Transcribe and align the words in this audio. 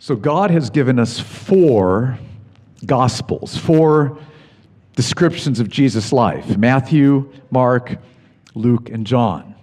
So, 0.00 0.14
God 0.14 0.52
has 0.52 0.70
given 0.70 1.00
us 1.00 1.18
four 1.18 2.18
gospels, 2.86 3.56
four 3.56 4.16
descriptions 4.94 5.58
of 5.58 5.68
Jesus' 5.68 6.12
life 6.12 6.56
Matthew, 6.56 7.32
Mark, 7.50 7.96
Luke, 8.54 8.90
and 8.90 9.04
John. 9.04 9.56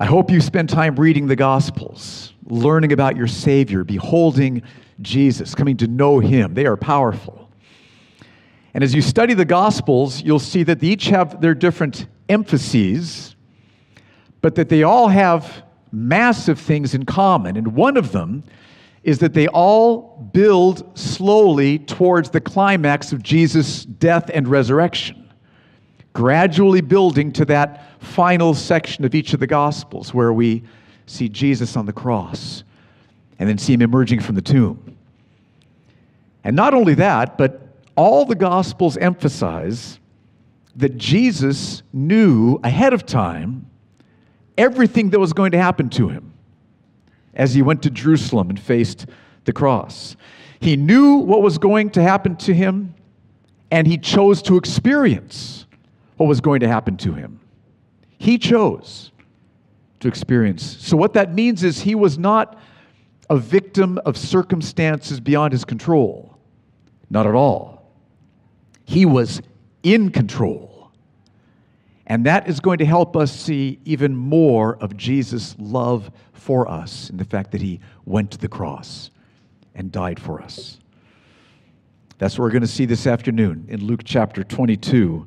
I 0.00 0.06
hope 0.06 0.32
you 0.32 0.40
spend 0.40 0.68
time 0.68 0.96
reading 0.96 1.28
the 1.28 1.36
gospels, 1.36 2.32
learning 2.46 2.92
about 2.92 3.16
your 3.16 3.28
Savior, 3.28 3.84
beholding 3.84 4.62
Jesus, 5.00 5.54
coming 5.54 5.76
to 5.76 5.86
know 5.86 6.18
Him. 6.18 6.54
They 6.54 6.66
are 6.66 6.76
powerful. 6.76 7.48
And 8.74 8.82
as 8.82 8.94
you 8.96 9.02
study 9.02 9.34
the 9.34 9.44
gospels, 9.44 10.22
you'll 10.22 10.40
see 10.40 10.64
that 10.64 10.80
they 10.80 10.88
each 10.88 11.06
have 11.06 11.40
their 11.40 11.54
different 11.54 12.08
emphases, 12.28 13.36
but 14.40 14.56
that 14.56 14.68
they 14.68 14.82
all 14.82 15.06
have 15.06 15.62
massive 15.92 16.58
things 16.58 16.94
in 16.94 17.04
common. 17.04 17.56
And 17.56 17.74
one 17.74 17.96
of 17.96 18.10
them 18.10 18.42
is 19.04 19.18
that 19.18 19.34
they 19.34 19.48
all 19.48 20.28
build 20.32 20.96
slowly 20.96 21.78
towards 21.78 22.30
the 22.30 22.40
climax 22.40 23.12
of 23.12 23.22
Jesus' 23.22 23.84
death 23.84 24.30
and 24.32 24.46
resurrection, 24.46 25.28
gradually 26.12 26.80
building 26.80 27.32
to 27.32 27.44
that 27.46 28.00
final 28.00 28.54
section 28.54 29.04
of 29.04 29.14
each 29.14 29.34
of 29.34 29.40
the 29.40 29.46
Gospels 29.46 30.14
where 30.14 30.32
we 30.32 30.62
see 31.06 31.28
Jesus 31.28 31.76
on 31.76 31.86
the 31.86 31.92
cross 31.92 32.62
and 33.38 33.48
then 33.48 33.58
see 33.58 33.72
him 33.72 33.82
emerging 33.82 34.20
from 34.20 34.36
the 34.36 34.42
tomb. 34.42 34.96
And 36.44 36.54
not 36.54 36.74
only 36.74 36.94
that, 36.94 37.36
but 37.36 37.60
all 37.96 38.24
the 38.24 38.34
Gospels 38.34 38.96
emphasize 38.96 39.98
that 40.76 40.96
Jesus 40.96 41.82
knew 41.92 42.60
ahead 42.62 42.92
of 42.92 43.04
time 43.04 43.68
everything 44.56 45.10
that 45.10 45.18
was 45.18 45.32
going 45.32 45.52
to 45.52 45.58
happen 45.58 45.90
to 45.90 46.08
him 46.08 46.31
as 47.34 47.54
he 47.54 47.62
went 47.62 47.82
to 47.82 47.90
Jerusalem 47.90 48.50
and 48.50 48.60
faced 48.60 49.06
the 49.44 49.52
cross. 49.52 50.16
He 50.60 50.76
knew 50.76 51.16
what 51.16 51.42
was 51.42 51.58
going 51.58 51.90
to 51.90 52.02
happen 52.02 52.36
to 52.36 52.54
him, 52.54 52.94
and 53.70 53.86
he 53.86 53.98
chose 53.98 54.42
to 54.42 54.56
experience 54.56 55.66
what 56.16 56.26
was 56.26 56.40
going 56.40 56.60
to 56.60 56.68
happen 56.68 56.96
to 56.98 57.12
him. 57.12 57.40
He 58.18 58.38
chose 58.38 59.10
to 60.00 60.08
experience. 60.08 60.62
So, 60.62 60.96
what 60.96 61.14
that 61.14 61.34
means 61.34 61.64
is 61.64 61.80
he 61.80 61.94
was 61.94 62.18
not 62.18 62.58
a 63.30 63.36
victim 63.36 63.98
of 64.04 64.16
circumstances 64.16 65.20
beyond 65.20 65.52
his 65.52 65.64
control. 65.64 66.36
Not 67.10 67.26
at 67.26 67.34
all. 67.34 67.90
He 68.84 69.06
was 69.06 69.42
in 69.82 70.10
control. 70.10 70.71
And 72.06 72.26
that 72.26 72.48
is 72.48 72.60
going 72.60 72.78
to 72.78 72.84
help 72.84 73.16
us 73.16 73.32
see 73.32 73.78
even 73.84 74.16
more 74.16 74.76
of 74.76 74.96
Jesus' 74.96 75.54
love 75.58 76.10
for 76.32 76.68
us 76.68 77.10
in 77.10 77.16
the 77.16 77.24
fact 77.24 77.52
that 77.52 77.62
he 77.62 77.80
went 78.04 78.32
to 78.32 78.38
the 78.38 78.48
cross 78.48 79.10
and 79.74 79.92
died 79.92 80.20
for 80.20 80.42
us. 80.42 80.78
That's 82.18 82.38
what 82.38 82.44
we're 82.44 82.50
going 82.50 82.62
to 82.62 82.68
see 82.68 82.84
this 82.84 83.06
afternoon 83.06 83.66
in 83.68 83.84
Luke 83.84 84.02
chapter 84.04 84.44
22, 84.44 85.26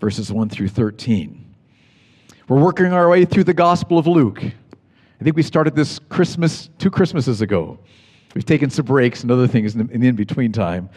verses 0.00 0.32
1 0.32 0.48
through 0.48 0.68
13. 0.68 1.54
We're 2.48 2.60
working 2.60 2.86
our 2.86 3.08
way 3.08 3.24
through 3.24 3.44
the 3.44 3.54
Gospel 3.54 3.98
of 3.98 4.06
Luke. 4.06 4.42
I 4.42 5.24
think 5.24 5.36
we 5.36 5.42
started 5.42 5.76
this 5.76 5.98
Christmas 6.08 6.70
two 6.78 6.90
Christmases 6.90 7.42
ago. 7.42 7.78
We've 8.34 8.44
taken 8.44 8.70
some 8.70 8.86
breaks 8.86 9.22
and 9.22 9.30
other 9.30 9.46
things 9.46 9.74
in 9.74 9.86
the 9.86 9.92
in 9.92 10.16
between 10.16 10.50
time. 10.50 10.88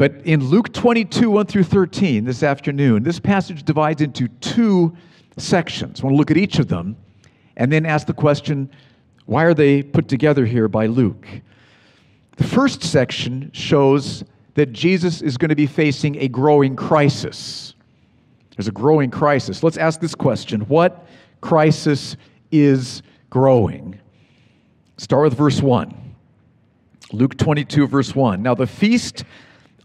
But 0.00 0.14
in 0.24 0.42
Luke 0.46 0.72
22, 0.72 1.30
1 1.30 1.44
through 1.44 1.64
13, 1.64 2.24
this 2.24 2.42
afternoon, 2.42 3.02
this 3.02 3.20
passage 3.20 3.64
divides 3.64 4.00
into 4.00 4.28
two 4.28 4.96
sections. 5.36 6.00
I 6.00 6.04
want 6.04 6.14
to 6.14 6.16
look 6.16 6.30
at 6.30 6.38
each 6.38 6.58
of 6.58 6.68
them 6.68 6.96
and 7.58 7.70
then 7.70 7.84
ask 7.84 8.06
the 8.06 8.14
question 8.14 8.70
why 9.26 9.44
are 9.44 9.52
they 9.52 9.82
put 9.82 10.08
together 10.08 10.46
here 10.46 10.68
by 10.68 10.86
Luke? 10.86 11.28
The 12.38 12.44
first 12.44 12.82
section 12.82 13.50
shows 13.52 14.24
that 14.54 14.72
Jesus 14.72 15.20
is 15.20 15.36
going 15.36 15.50
to 15.50 15.54
be 15.54 15.66
facing 15.66 16.16
a 16.16 16.28
growing 16.28 16.76
crisis. 16.76 17.74
There's 18.56 18.68
a 18.68 18.72
growing 18.72 19.10
crisis. 19.10 19.62
Let's 19.62 19.76
ask 19.76 20.00
this 20.00 20.14
question 20.14 20.62
What 20.62 21.06
crisis 21.42 22.16
is 22.50 23.02
growing? 23.28 24.00
Start 24.96 25.24
with 25.24 25.34
verse 25.36 25.60
1. 25.60 25.94
Luke 27.12 27.36
22, 27.36 27.86
verse 27.86 28.14
1. 28.14 28.42
Now, 28.42 28.54
the 28.54 28.66
feast 28.66 29.24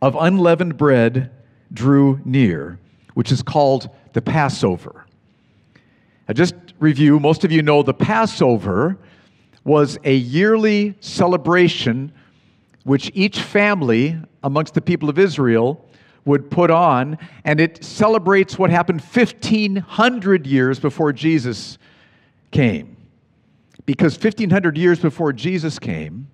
of 0.06 0.16
unleavened 0.20 0.78
bread 0.78 1.32
drew 1.74 2.22
near, 2.26 2.78
which 3.16 3.32
is 3.32 3.42
called 3.42 3.90
the 4.14 4.22
Passover. 4.22 5.08
I 6.28 6.34
just 6.34 6.54
review, 6.78 7.20
most 7.20 7.44
of 7.44 7.52
you 7.52 7.64
know 7.64 7.82
the 7.82 7.92
Passover 7.92 9.00
was 9.64 9.98
a 10.04 10.14
yearly 10.14 10.94
celebration 11.00 12.14
which 12.84 13.10
each 13.16 13.42
family 13.42 14.16
amongst 14.44 14.76
the 14.76 14.82
people 14.82 15.10
of 15.10 15.18
Israel 15.18 15.84
would 16.24 16.52
put 16.52 16.70
on, 16.70 17.18
and 17.44 17.60
it 17.60 17.84
celebrates 17.84 18.60
what 18.60 18.70
happened 18.70 19.02
1,500 19.02 20.46
years 20.46 20.80
before 20.80 21.14
Jesus 21.14 21.80
came. 22.52 22.96
Because 23.88 24.24
1,500 24.24 24.78
years 24.78 25.00
before 25.00 25.34
Jesus 25.34 25.80
came, 25.80 26.28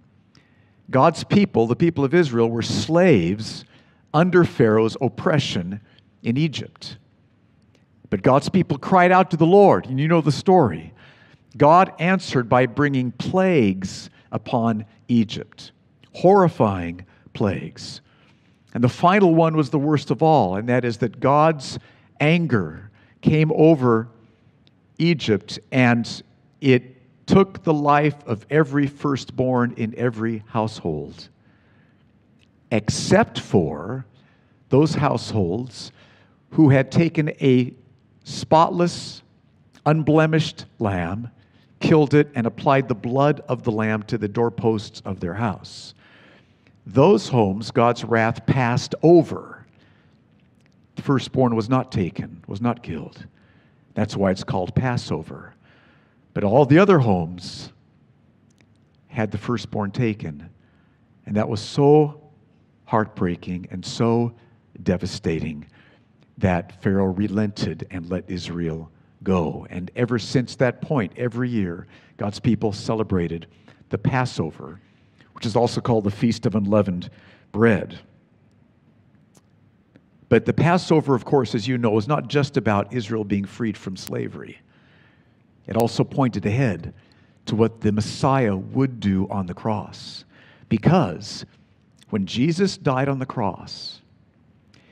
God's 0.91 1.23
people, 1.23 1.67
the 1.67 1.75
people 1.75 2.03
of 2.03 2.13
Israel, 2.13 2.49
were 2.49 2.61
slaves 2.61 3.65
under 4.13 4.43
Pharaoh's 4.43 4.97
oppression 5.01 5.79
in 6.21 6.37
Egypt. 6.37 6.97
But 8.09 8.21
God's 8.21 8.49
people 8.49 8.77
cried 8.77 9.11
out 9.11 9.31
to 9.31 9.37
the 9.37 9.45
Lord, 9.45 9.85
and 9.85 9.99
you 9.99 10.07
know 10.07 10.21
the 10.21 10.31
story. 10.31 10.93
God 11.57 11.93
answered 11.97 12.49
by 12.49 12.65
bringing 12.65 13.11
plagues 13.13 14.09
upon 14.31 14.85
Egypt, 15.07 15.71
horrifying 16.13 17.05
plagues. 17.33 18.01
And 18.73 18.83
the 18.83 18.89
final 18.89 19.33
one 19.33 19.55
was 19.55 19.69
the 19.69 19.79
worst 19.79 20.11
of 20.11 20.21
all, 20.21 20.55
and 20.55 20.67
that 20.69 20.83
is 20.83 20.97
that 20.97 21.19
God's 21.19 21.79
anger 22.19 22.91
came 23.21 23.51
over 23.55 24.09
Egypt 24.97 25.59
and 25.71 26.21
it 26.59 27.00
took 27.31 27.63
the 27.63 27.73
life 27.73 28.15
of 28.25 28.45
every 28.49 28.85
firstborn 28.87 29.73
in 29.77 29.95
every 29.97 30.43
household, 30.47 31.29
except 32.71 33.39
for 33.39 34.05
those 34.67 34.95
households 34.95 35.93
who 36.51 36.67
had 36.69 36.91
taken 36.91 37.29
a 37.39 37.73
spotless, 38.25 39.23
unblemished 39.85 40.65
lamb, 40.79 41.29
killed 41.79 42.13
it, 42.13 42.29
and 42.35 42.45
applied 42.45 42.89
the 42.89 42.95
blood 42.95 43.39
of 43.47 43.63
the 43.63 43.71
lamb 43.71 44.03
to 44.03 44.17
the 44.17 44.27
doorposts 44.27 45.01
of 45.05 45.21
their 45.21 45.35
house. 45.35 45.93
Those 46.85 47.29
homes, 47.29 47.71
God's 47.71 48.03
wrath 48.03 48.45
passed 48.45 48.93
over. 49.03 49.65
The 50.97 51.01
firstborn 51.01 51.55
was 51.55 51.69
not 51.69 51.93
taken, 51.93 52.43
was 52.45 52.59
not 52.59 52.83
killed. 52.83 53.25
That's 53.93 54.17
why 54.17 54.31
it's 54.31 54.43
called 54.43 54.75
Passover. 54.75 55.50
But 56.33 56.43
all 56.43 56.65
the 56.65 56.79
other 56.79 56.99
homes 56.99 57.71
had 59.07 59.31
the 59.31 59.37
firstborn 59.37 59.91
taken. 59.91 60.49
And 61.25 61.35
that 61.35 61.49
was 61.49 61.61
so 61.61 62.21
heartbreaking 62.85 63.67
and 63.71 63.85
so 63.85 64.33
devastating 64.81 65.65
that 66.37 66.81
Pharaoh 66.81 67.05
relented 67.05 67.87
and 67.91 68.09
let 68.09 68.29
Israel 68.29 68.91
go. 69.23 69.67
And 69.69 69.91
ever 69.95 70.17
since 70.17 70.55
that 70.55 70.81
point, 70.81 71.13
every 71.17 71.49
year, 71.49 71.87
God's 72.17 72.39
people 72.39 72.71
celebrated 72.71 73.47
the 73.89 73.97
Passover, 73.97 74.79
which 75.33 75.45
is 75.45 75.55
also 75.55 75.81
called 75.81 76.05
the 76.05 76.11
Feast 76.11 76.45
of 76.45 76.55
Unleavened 76.55 77.09
Bread. 77.51 77.99
But 80.29 80.45
the 80.45 80.53
Passover, 80.53 81.13
of 81.13 81.25
course, 81.25 81.53
as 81.53 81.67
you 81.67 81.77
know, 81.77 81.97
is 81.97 82.07
not 82.07 82.29
just 82.29 82.55
about 82.55 82.93
Israel 82.93 83.25
being 83.25 83.45
freed 83.45 83.77
from 83.77 83.97
slavery. 83.97 84.59
It 85.71 85.77
also 85.77 86.03
pointed 86.03 86.45
ahead 86.45 86.93
to 87.45 87.55
what 87.55 87.79
the 87.79 87.93
Messiah 87.93 88.57
would 88.57 88.99
do 88.99 89.25
on 89.29 89.45
the 89.45 89.53
cross. 89.53 90.25
Because 90.67 91.45
when 92.09 92.25
Jesus 92.25 92.75
died 92.75 93.07
on 93.07 93.19
the 93.19 93.25
cross, 93.25 94.01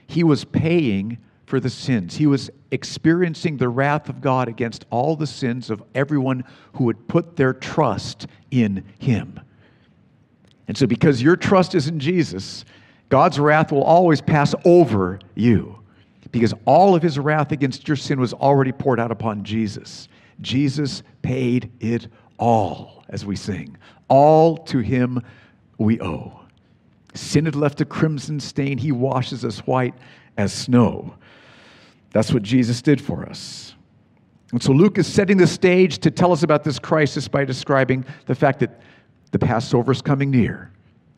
he 0.07 0.23
was 0.23 0.45
paying 0.45 1.17
for 1.47 1.59
the 1.59 1.69
sins. 1.69 2.15
He 2.15 2.27
was 2.27 2.49
experiencing 2.71 3.57
the 3.57 3.67
wrath 3.67 4.07
of 4.07 4.21
God 4.21 4.47
against 4.47 4.85
all 4.89 5.17
the 5.17 5.27
sins 5.27 5.69
of 5.69 5.83
everyone 5.95 6.45
who 6.75 6.85
would 6.85 7.09
put 7.09 7.35
their 7.35 7.51
trust 7.51 8.27
in 8.49 8.85
him. 8.99 9.37
And 10.69 10.77
so, 10.77 10.87
because 10.87 11.21
your 11.21 11.35
trust 11.35 11.75
is 11.75 11.89
in 11.89 11.99
Jesus, 11.99 12.63
God's 13.09 13.37
wrath 13.37 13.73
will 13.73 13.83
always 13.83 14.21
pass 14.21 14.55
over 14.63 15.19
you 15.35 15.77
because 16.31 16.53
all 16.63 16.95
of 16.95 17.03
his 17.03 17.19
wrath 17.19 17.51
against 17.51 17.85
your 17.85 17.97
sin 17.97 18.17
was 18.17 18.33
already 18.33 18.71
poured 18.71 19.01
out 19.01 19.11
upon 19.11 19.43
Jesus. 19.43 20.07
Jesus 20.41 21.03
paid 21.21 21.71
it 21.79 22.07
all, 22.37 23.03
as 23.09 23.25
we 23.25 23.35
sing. 23.35 23.77
All 24.07 24.57
to 24.57 24.79
him 24.79 25.21
we 25.77 25.99
owe. 26.01 26.39
Sin 27.13 27.45
had 27.45 27.55
left 27.55 27.81
a 27.81 27.85
crimson 27.85 28.39
stain, 28.39 28.77
he 28.77 28.91
washes 28.91 29.43
us 29.43 29.59
white 29.59 29.95
as 30.37 30.53
snow. 30.53 31.15
That's 32.11 32.33
what 32.33 32.43
Jesus 32.43 32.81
did 32.81 33.01
for 33.01 33.27
us. 33.27 33.75
And 34.51 34.61
so 34.63 34.71
Luke 34.71 34.97
is 34.97 35.05
setting 35.05 35.37
the 35.37 35.47
stage 35.47 35.99
to 35.99 36.11
tell 36.11 36.31
us 36.31 36.43
about 36.43 36.63
this 36.63 36.79
crisis 36.79 37.27
by 37.27 37.45
describing 37.45 38.05
the 38.25 38.35
fact 38.35 38.59
that 38.61 38.81
The 39.31 39.39
Passover 39.39 39.91
is 39.91 40.01
coming 40.01 40.31
near, 40.31 40.71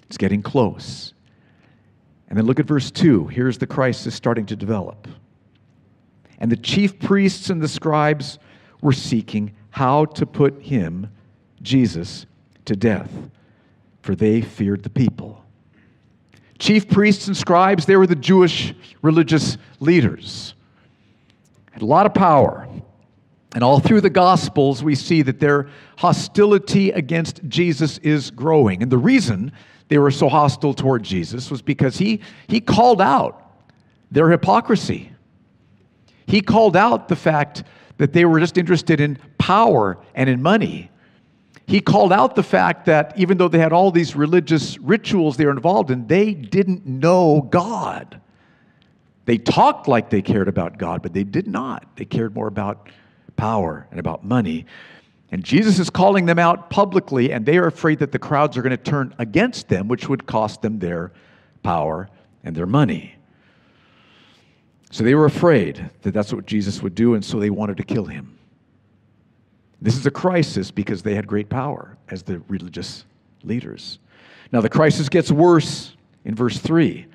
it's 0.04 0.18
getting 0.18 0.42
close. 0.42 1.14
And 2.28 2.38
then 2.38 2.46
look 2.46 2.62
at 2.62 2.66
verse 2.66 2.92
2. 2.92 3.28
Here's 3.28 3.58
the 3.58 3.68
crisis 3.68 4.16
starting 4.16 4.46
to 4.48 4.56
develop. 4.56 5.08
And 6.40 6.50
the 6.50 6.56
chief 6.56 6.98
priests 6.98 7.50
and 7.50 7.62
the 7.62 7.68
scribes 7.68 8.40
were 8.82 8.94
seeking 8.94 9.54
how 9.70 10.06
to 10.06 10.26
put 10.26 10.62
him, 10.62 11.10
Jesus, 11.62 12.26
to 12.66 12.76
death, 12.76 13.12
for 14.02 14.16
they 14.16 14.42
feared 14.42 14.84
the 14.84 14.90
people. 14.90 15.44
Chief 16.60 16.88
priests 16.88 17.28
and 17.28 17.36
scribes, 17.36 17.86
they 17.86 17.96
were 17.96 18.08
the 18.08 18.16
Jewish 18.16 18.74
religious 19.02 19.58
leaders. 19.80 20.54
Had 21.72 21.82
a 21.82 21.86
lot 21.86 22.06
of 22.06 22.14
power. 22.14 22.68
And 23.54 23.64
all 23.64 23.80
through 23.80 24.02
the 24.02 24.10
Gospels, 24.10 24.84
we 24.84 24.96
see 24.96 25.24
that 25.24 25.40
their 25.40 25.68
hostility 25.98 26.92
against 26.92 27.42
Jesus 27.48 27.98
is 28.00 28.32
growing. 28.32 28.82
And 28.82 28.92
the 28.92 28.98
reason 28.98 29.52
they 29.90 29.98
were 29.98 30.12
so 30.12 30.30
hostile 30.30 30.74
toward 30.74 31.04
Jesus 31.04 31.52
was 31.52 31.62
because 31.62 31.98
he, 31.98 32.22
he 32.48 32.62
called 32.62 33.02
out 33.02 33.54
their 34.10 34.30
hypocrisy. 34.30 35.11
He 36.26 36.42
called 36.42 36.76
out 36.76 37.08
the 37.08 37.16
fact 37.16 37.64
that 37.98 38.14
they 38.14 38.26
were 38.26 38.40
just 38.40 38.58
interested 38.58 39.00
in 39.00 39.18
power 39.38 39.98
and 40.16 40.30
in 40.30 40.42
money. 40.42 40.90
He 41.68 41.80
called 41.80 42.12
out 42.12 42.36
the 42.36 42.44
fact 42.44 42.86
that 42.86 43.18
even 43.18 43.38
though 43.38 43.48
they 43.48 43.60
had 43.60 43.72
all 43.72 43.92
these 43.92 44.16
religious 44.16 44.78
rituals 44.80 45.38
they 45.38 45.46
were 45.46 45.52
involved 45.52 45.92
in, 45.92 46.08
they 46.08 46.34
didn't 46.34 46.86
know 46.86 47.48
God. 47.50 48.20
They 49.26 49.38
talked 49.38 49.88
like 49.88 50.10
they 50.10 50.22
cared 50.22 50.48
about 50.48 50.78
God, 50.78 51.02
but 51.02 51.14
they 51.14 51.24
did 51.24 51.48
not. 51.48 51.86
They 51.96 52.06
cared 52.06 52.34
more 52.34 52.48
about 52.48 52.90
power 53.38 53.88
and 53.92 54.00
about 54.00 54.26
money. 54.26 54.66
And 55.32 55.44
Jesus 55.44 55.80
is 55.80 55.90
calling 55.90 56.26
them 56.26 56.40
out 56.40 56.70
publicly, 56.70 57.32
and 57.32 57.46
they 57.46 57.58
are 57.58 57.68
afraid 57.68 58.00
that 58.00 58.12
the 58.12 58.20
crowds 58.20 58.58
are 58.58 58.62
going 58.62 58.72
to 58.72 58.78
turn 58.78 59.16
against 59.18 59.70
them, 59.70 59.88
which 59.88 60.10
would 60.10 60.26
cost 60.26 60.62
them 60.62 60.80
their 60.80 61.14
power 61.64 62.10
and 62.44 62.56
their 62.56 62.66
money. 62.66 63.16
So 64.92 65.04
they 65.04 65.16
were 65.16 65.26
afraid 65.26 65.90
that 66.02 66.14
that's 66.14 66.34
what 66.34 66.46
Jesus 66.46 66.84
would 66.84 66.96
do, 66.96 67.14
and 67.14 67.24
so 67.24 67.40
they 67.40 67.50
wanted 67.50 67.78
to 67.78 67.84
kill 67.84 68.06
him. 68.06 68.38
This 69.82 69.98
is 69.98 70.06
a 70.06 70.12
crisis 70.12 70.70
because 70.70 71.02
they 71.02 71.16
had 71.16 71.26
great 71.26 71.50
power 71.50 71.98
as 72.10 72.24
the 72.24 72.40
religious 72.48 73.06
leaders. 73.44 74.00
Now, 74.52 74.62
the 74.62 74.70
crisis 74.70 75.10
gets 75.10 75.32
worse 75.32 75.96
in 76.26 76.36
verse 76.36 76.60
3. 76.60 77.08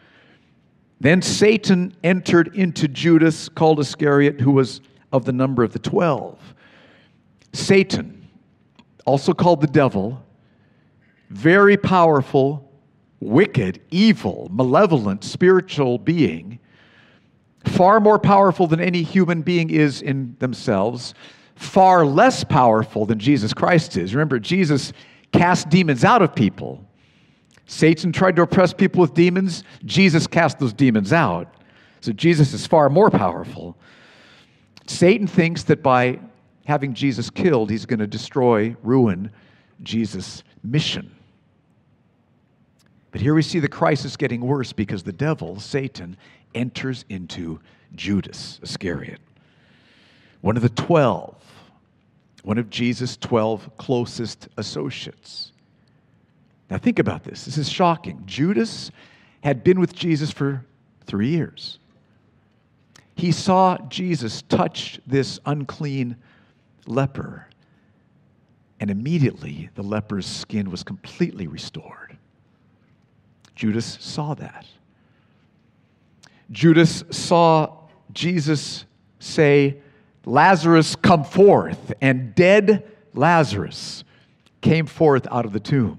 Then 1.01 1.21
Satan 1.21 1.95
entered 2.03 2.57
into 2.57 2.89
Judas, 2.89 3.49
called 3.51 3.79
Iscariot, 3.79 4.41
who 4.41 4.53
was 4.53 4.81
of 5.13 5.27
the 5.27 5.33
number 5.33 5.63
of 5.63 5.73
the 5.73 5.79
twelve. 5.79 6.39
Satan, 7.53 8.29
also 9.05 9.33
called 9.33 9.61
the 9.61 9.67
devil, 9.67 10.23
very 11.31 11.77
powerful, 11.77 12.71
wicked, 13.21 13.81
evil, 13.91 14.49
malevolent, 14.51 15.23
spiritual 15.23 15.99
being, 15.99 16.59
far 17.69 18.01
more 18.01 18.19
powerful 18.19 18.67
than 18.67 18.81
any 18.81 19.03
human 19.03 19.43
being 19.43 19.71
is 19.71 20.03
in 20.03 20.37
themselves, 20.39 21.15
far 21.55 22.05
less 22.05 22.45
powerful 22.45 23.07
than 23.07 23.19
Jesus 23.19 23.53
Christ 23.53 23.97
is. 23.97 24.15
Remember, 24.15 24.39
Jesus 24.39 24.93
cast 25.33 25.69
demons 25.69 26.05
out 26.05 26.23
of 26.23 26.35
people. 26.35 26.85
Satan 27.67 28.13
tried 28.13 28.37
to 28.37 28.43
oppress 28.43 28.73
people 28.73 29.01
with 29.01 29.15
demons. 29.15 29.65
Jesus 29.85 30.27
cast 30.27 30.59
those 30.59 30.73
demons 30.73 31.13
out. 31.13 31.53
So 32.01 32.13
Jesus 32.13 32.53
is 32.53 32.67
far 32.67 32.89
more 32.89 33.11
powerful. 33.11 33.77
Satan 34.87 35.27
thinks 35.27 35.65
that 35.65 35.83
by 35.83 36.21
having 36.65 36.95
Jesus 36.95 37.31
killed, 37.31 37.71
he's 37.71 37.87
going 37.87 37.99
to 37.99 38.07
destroy, 38.07 38.77
ruin 38.83 39.31
Jesus' 39.83 40.45
mission. 40.63 41.11
But 43.11 43.21
here 43.21 43.35
we 43.35 43.43
see 43.43 43.61
the 43.61 43.69
crisis 43.69 44.17
getting 44.17 44.43
worse 44.43 44.73
because 44.73 45.03
the 45.03 45.13
devil, 45.13 45.59
Satan, 45.59 46.17
enters 46.57 47.05
into 47.09 47.61
Judas 47.95 48.59
Iscariot, 48.63 49.21
one 50.41 50.57
of 50.57 50.63
the 50.63 50.69
12, 50.71 51.37
one 52.43 52.59
of 52.59 52.71
Jesus' 52.71 53.17
12 53.17 53.77
closest 53.77 54.49
associates. 54.57 55.53
Now, 56.69 56.79
think 56.79 56.99
about 56.99 57.23
this. 57.23 57.45
This 57.45 57.59
is 57.59 57.69
shocking. 57.69 58.23
Judas 58.27 58.91
had 59.43 59.63
been 59.63 59.79
with 59.79 59.95
Jesus 59.95 60.33
for 60.33 60.65
three 61.05 61.29
years. 61.29 61.79
He 63.15 63.33
saw 63.33 63.79
Jesus 63.89 64.43
touch 64.43 65.01
this 65.07 65.39
unclean 65.47 66.17
leper. 66.87 67.47
And 68.79 68.91
immediately 68.91 69.71
the 69.75 69.83
leper's 69.83 70.27
skin 70.27 70.71
was 70.71 70.83
completely 70.83 71.47
restored. 71.47 72.19
Judas 73.55 73.97
saw 74.01 74.35
that. 74.35 74.67
Judas 76.51 77.05
saw 77.11 77.73
Jesus 78.13 78.85
say, 79.19 79.79
Lazarus, 80.25 80.97
come 80.97 81.25
forth. 81.25 81.93
And 82.01 82.35
dead 82.35 82.85
Lazarus 83.15 84.05
came 84.61 84.87
forth 84.87 85.27
out 85.31 85.45
of 85.45 85.53
the 85.53 85.61
tomb. 85.61 85.99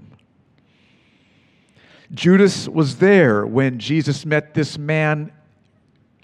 Judas 2.14 2.70
was 2.70 2.98
there 2.98 3.46
when 3.46 3.80
Jesus 3.80 4.26
met 4.26 4.54
this 4.54 4.78
man 4.78 5.32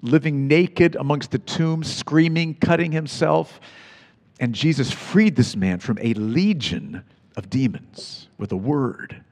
living 0.01 0.47
naked 0.47 0.95
amongst 0.95 1.31
the 1.31 1.39
tombs, 1.39 1.93
screaming, 1.93 2.55
cutting 2.55 2.91
himself. 2.91 3.59
And 4.39 4.53
Jesus 4.53 4.91
freed 4.91 5.35
this 5.35 5.55
man 5.55 5.79
from 5.79 5.97
a 6.01 6.13
legion 6.13 7.03
of 7.35 7.49
demons 7.49 8.27
with 8.37 8.51
a 8.51 8.57
word. 8.57 9.23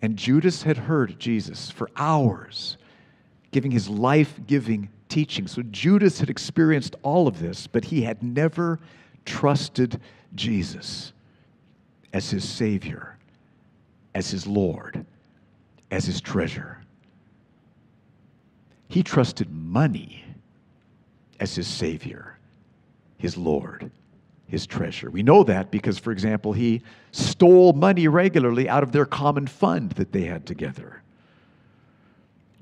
And 0.00 0.16
Judas 0.16 0.62
had 0.62 0.76
heard 0.76 1.18
Jesus 1.18 1.70
for 1.70 1.90
hours 1.96 2.77
giving 3.50 3.70
his 3.70 3.88
life 3.88 4.38
giving 4.46 4.88
teaching. 5.08 5.46
So 5.46 5.62
Judas 5.62 6.20
had 6.20 6.30
experienced 6.30 6.96
all 7.02 7.26
of 7.26 7.40
this, 7.40 7.66
but 7.66 7.86
he 7.86 8.02
had 8.02 8.22
never 8.22 8.78
trusted 9.24 10.00
Jesus 10.34 11.12
as 12.12 12.30
his 12.30 12.48
Savior, 12.48 13.16
as 14.14 14.30
his 14.30 14.46
Lord, 14.46 15.04
as 15.90 16.04
his 16.04 16.20
treasure. 16.20 16.78
He 18.88 19.02
trusted 19.02 19.50
money 19.50 20.24
as 21.40 21.54
his 21.54 21.66
Savior 21.66 22.38
his 23.18 23.36
Lord, 23.36 23.90
his 24.46 24.66
treasure. 24.66 25.10
We 25.10 25.22
know 25.22 25.42
that 25.44 25.70
because, 25.70 25.98
for 25.98 26.12
example, 26.12 26.52
he 26.52 26.82
stole 27.12 27.72
money 27.72 28.08
regularly 28.08 28.68
out 28.68 28.82
of 28.82 28.92
their 28.92 29.04
common 29.04 29.46
fund 29.46 29.90
that 29.92 30.12
they 30.12 30.22
had 30.22 30.46
together. 30.46 31.02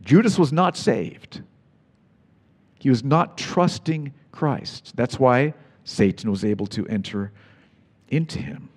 Judas 0.06 0.38
was 0.38 0.52
not 0.52 0.76
saved. 0.76 1.42
He 2.78 2.88
was 2.88 3.04
not 3.04 3.36
trusting 3.36 4.14
Christ. 4.30 4.92
That's 4.94 5.18
why 5.18 5.52
Satan 5.84 6.30
was 6.30 6.44
able 6.44 6.66
to 6.68 6.86
enter 6.86 7.32
into 8.08 8.38
him. 8.38 8.68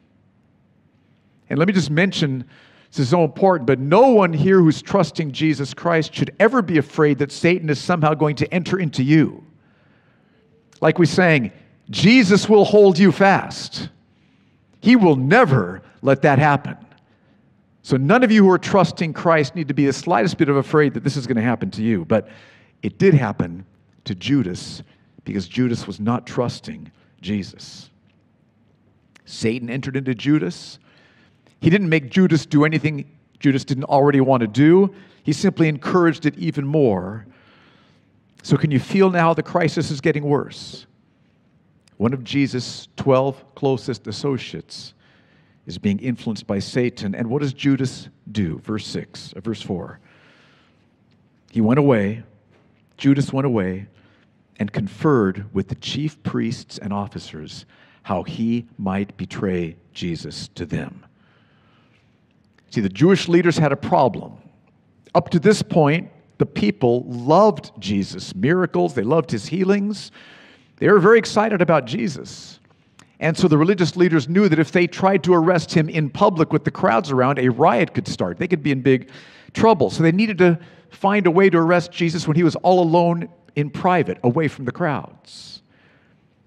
And 1.50 1.60
let 1.60 1.68
me 1.68 1.74
just 1.74 1.92
mention 1.92 2.46
this 2.90 3.00
is 3.00 3.10
so 3.10 3.24
important, 3.24 3.68
but 3.68 3.80
no 3.80 4.10
one 4.10 4.34
here 4.34 4.58
who's 4.58 4.82
trusting 4.82 5.32
Jesus 5.32 5.76
Christ 5.76 6.14
should 6.14 6.34
ever 6.40 6.64
be 6.64 6.80
afraid 6.80 7.20
that 7.20 7.32
Satan 7.32 7.70
is 7.70 7.80
somehow 7.80 8.16
going 8.16 8.36
to 8.38 8.52
enter 8.52 8.80
into 8.80 9.04
you. 9.04 9.46
Like 10.82 10.98
we 10.98 11.06
sang, 11.06 11.52
Jesus 11.92 12.50
will 12.50 12.66
hold 12.66 12.98
you 12.98 13.12
fast. 13.12 13.90
He 14.82 14.96
will 14.96 15.16
never 15.16 15.84
let 16.02 16.24
that 16.24 16.40
happen. 16.40 16.78
So, 17.82 17.98
none 17.98 18.24
of 18.24 18.32
you 18.32 18.44
who 18.44 18.52
are 18.52 18.58
trusting 18.58 19.14
Christ 19.14 19.56
need 19.56 19.68
to 19.70 19.74
be 19.74 19.86
the 19.86 19.94
slightest 19.94 20.38
bit 20.38 20.50
of 20.50 20.58
afraid 20.58 20.94
that 20.96 21.04
this 21.04 21.16
is 21.16 21.26
going 21.26 21.38
to 21.38 21.42
happen 21.42 21.72
to 21.72 21.82
you. 21.82 22.06
But 22.06 22.28
it 22.84 22.98
did 22.98 23.14
happen 23.14 23.66
to 24.06 24.16
Judas 24.16 24.84
because 25.24 25.48
Judas 25.48 25.88
was 25.88 26.00
not 26.00 26.28
trusting 26.28 26.92
Jesus. 27.22 27.90
Satan 29.26 29.70
entered 29.70 29.96
into 29.96 30.14
Judas. 30.14 30.80
He 31.62 31.70
didn't 31.70 31.90
make 31.90 32.10
Judas 32.10 32.46
do 32.46 32.66
anything 32.66 33.06
Judas 33.40 33.64
didn't 33.64 33.86
already 33.86 34.22
want 34.22 34.42
to 34.42 34.48
do, 34.48 34.94
he 35.24 35.34
simply 35.34 35.68
encouraged 35.68 36.26
it 36.26 36.38
even 36.38 36.66
more. 36.66 37.26
So, 38.44 38.58
can 38.58 38.72
you 38.72 38.80
feel 38.80 39.10
now 39.10 39.34
the 39.34 39.44
crisis 39.44 39.92
is 39.92 40.02
getting 40.02 40.24
worse? 40.24 40.86
One 41.98 42.14
of 42.14 42.24
Jesus' 42.24 42.88
12 42.96 43.56
closest 43.56 44.08
associates 44.08 44.94
is 45.66 45.78
being 45.78 46.00
influenced 46.00 46.48
by 46.48 46.60
Satan. 46.60 47.14
And 47.14 47.30
what 47.30 47.42
does 47.42 47.54
Judas 47.54 48.10
do? 48.32 48.60
Verse 48.60 48.88
6, 48.88 49.34
uh, 49.34 49.42
verse 49.42 49.62
4. 49.62 50.00
He 51.52 51.62
went 51.62 51.80
away, 51.80 52.24
Judas 52.98 53.34
went 53.34 53.46
away, 53.46 53.88
and 54.58 54.72
conferred 54.72 55.46
with 55.54 55.70
the 55.70 55.76
chief 55.76 56.22
priests 56.22 56.78
and 56.78 56.92
officers 56.92 57.66
how 58.04 58.24
he 58.24 58.68
might 58.78 59.16
betray 59.18 59.78
Jesus 59.94 60.48
to 60.50 60.66
them. 60.66 61.06
See, 62.72 62.82
the 62.82 62.90
Jewish 62.90 63.28
leaders 63.28 63.58
had 63.58 63.72
a 63.72 63.78
problem. 63.78 64.38
Up 65.16 65.30
to 65.30 65.40
this 65.40 65.62
point, 65.62 66.12
the 66.38 66.46
people 66.46 67.04
loved 67.08 67.72
Jesus' 67.80 68.36
miracles, 68.36 68.94
they 68.94 69.04
loved 69.04 69.32
his 69.32 69.48
healings, 69.48 70.12
they 70.78 70.90
were 70.90 71.00
very 71.00 71.20
excited 71.20 71.62
about 71.62 71.86
Jesus. 71.86 72.59
And 73.20 73.38
so 73.38 73.48
the 73.48 73.58
religious 73.58 73.98
leaders 73.98 74.30
knew 74.30 74.48
that 74.48 74.60
if 74.60 74.72
they 74.72 74.88
tried 74.88 75.24
to 75.26 75.34
arrest 75.34 75.74
him 75.74 75.90
in 75.90 76.10
public 76.10 76.54
with 76.54 76.64
the 76.64 76.72
crowds 76.72 77.12
around, 77.12 77.38
a 77.38 77.50
riot 77.50 77.94
could 77.94 78.08
start. 78.08 78.38
They 78.38 78.48
could 78.48 78.64
be 78.64 78.72
in 78.72 78.82
big 78.82 79.10
trouble. 79.54 79.90
So 79.90 80.04
they 80.04 80.12
needed 80.12 80.38
to 80.38 80.60
find 80.90 81.28
a 81.28 81.32
way 81.32 81.50
to 81.50 81.58
arrest 81.58 81.92
Jesus 81.92 82.28
when 82.28 82.38
he 82.38 82.44
was 82.44 82.56
all 82.58 82.82
alone 82.82 83.28
in 83.56 83.70
private, 83.70 84.20
away 84.24 84.48
from 84.48 84.66
the 84.66 84.72
crowds. 84.72 85.62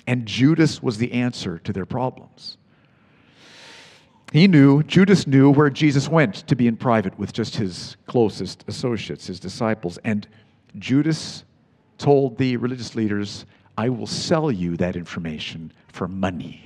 And 0.06 0.26
Judas 0.26 0.82
was 0.82 0.96
the 0.96 1.12
answer 1.12 1.58
to 1.58 1.72
their 1.72 1.86
problems. 1.86 2.56
He 4.32 4.48
knew, 4.48 4.82
Judas 4.84 5.26
knew 5.26 5.50
where 5.50 5.68
Jesus 5.68 6.08
went 6.08 6.46
to 6.46 6.56
be 6.56 6.66
in 6.66 6.78
private 6.78 7.18
with 7.18 7.34
just 7.34 7.54
his 7.54 7.98
closest 8.06 8.64
associates, 8.66 9.26
his 9.26 9.38
disciples. 9.38 9.98
And 10.04 10.26
Judas 10.78 11.44
told 11.98 12.38
the 12.38 12.56
religious 12.56 12.94
leaders, 12.94 13.44
I 13.76 13.90
will 13.90 14.06
sell 14.06 14.50
you 14.50 14.78
that 14.78 14.96
information 14.96 15.70
for 15.92 16.08
money. 16.08 16.64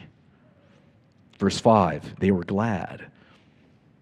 Verse 1.39 1.61
5 1.61 2.19
they 2.19 2.31
were 2.31 2.45
glad 2.45 3.11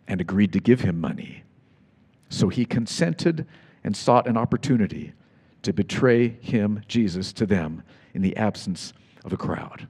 and 0.06 0.20
agreed 0.20 0.52
to 0.52 0.60
give 0.60 0.82
him 0.82 1.00
money. 1.00 1.42
So 2.28 2.48
he 2.48 2.64
consented 2.64 3.46
and 3.82 3.96
sought 3.96 4.26
an 4.26 4.36
opportunity 4.36 5.12
to 5.62 5.72
betray 5.72 6.28
him, 6.40 6.82
Jesus, 6.88 7.32
to 7.34 7.46
them 7.46 7.82
in 8.12 8.22
the 8.22 8.36
absence 8.36 8.92
of 9.24 9.32
a 9.32 9.36
crowd. 9.36 9.88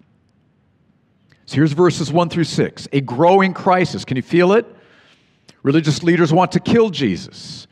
So 1.46 1.56
here's 1.56 1.72
verses 1.72 2.12
1 2.12 2.28
through 2.30 2.44
6. 2.44 2.88
A 2.92 3.00
growing 3.00 3.52
crisis. 3.52 4.04
Can 4.04 4.16
you 4.16 4.22
feel 4.22 4.52
it? 4.52 4.66
Religious 5.62 6.02
leaders 6.02 6.32
want 6.32 6.52
to 6.52 6.60
kill 6.60 6.90
Jesus. 6.90 7.66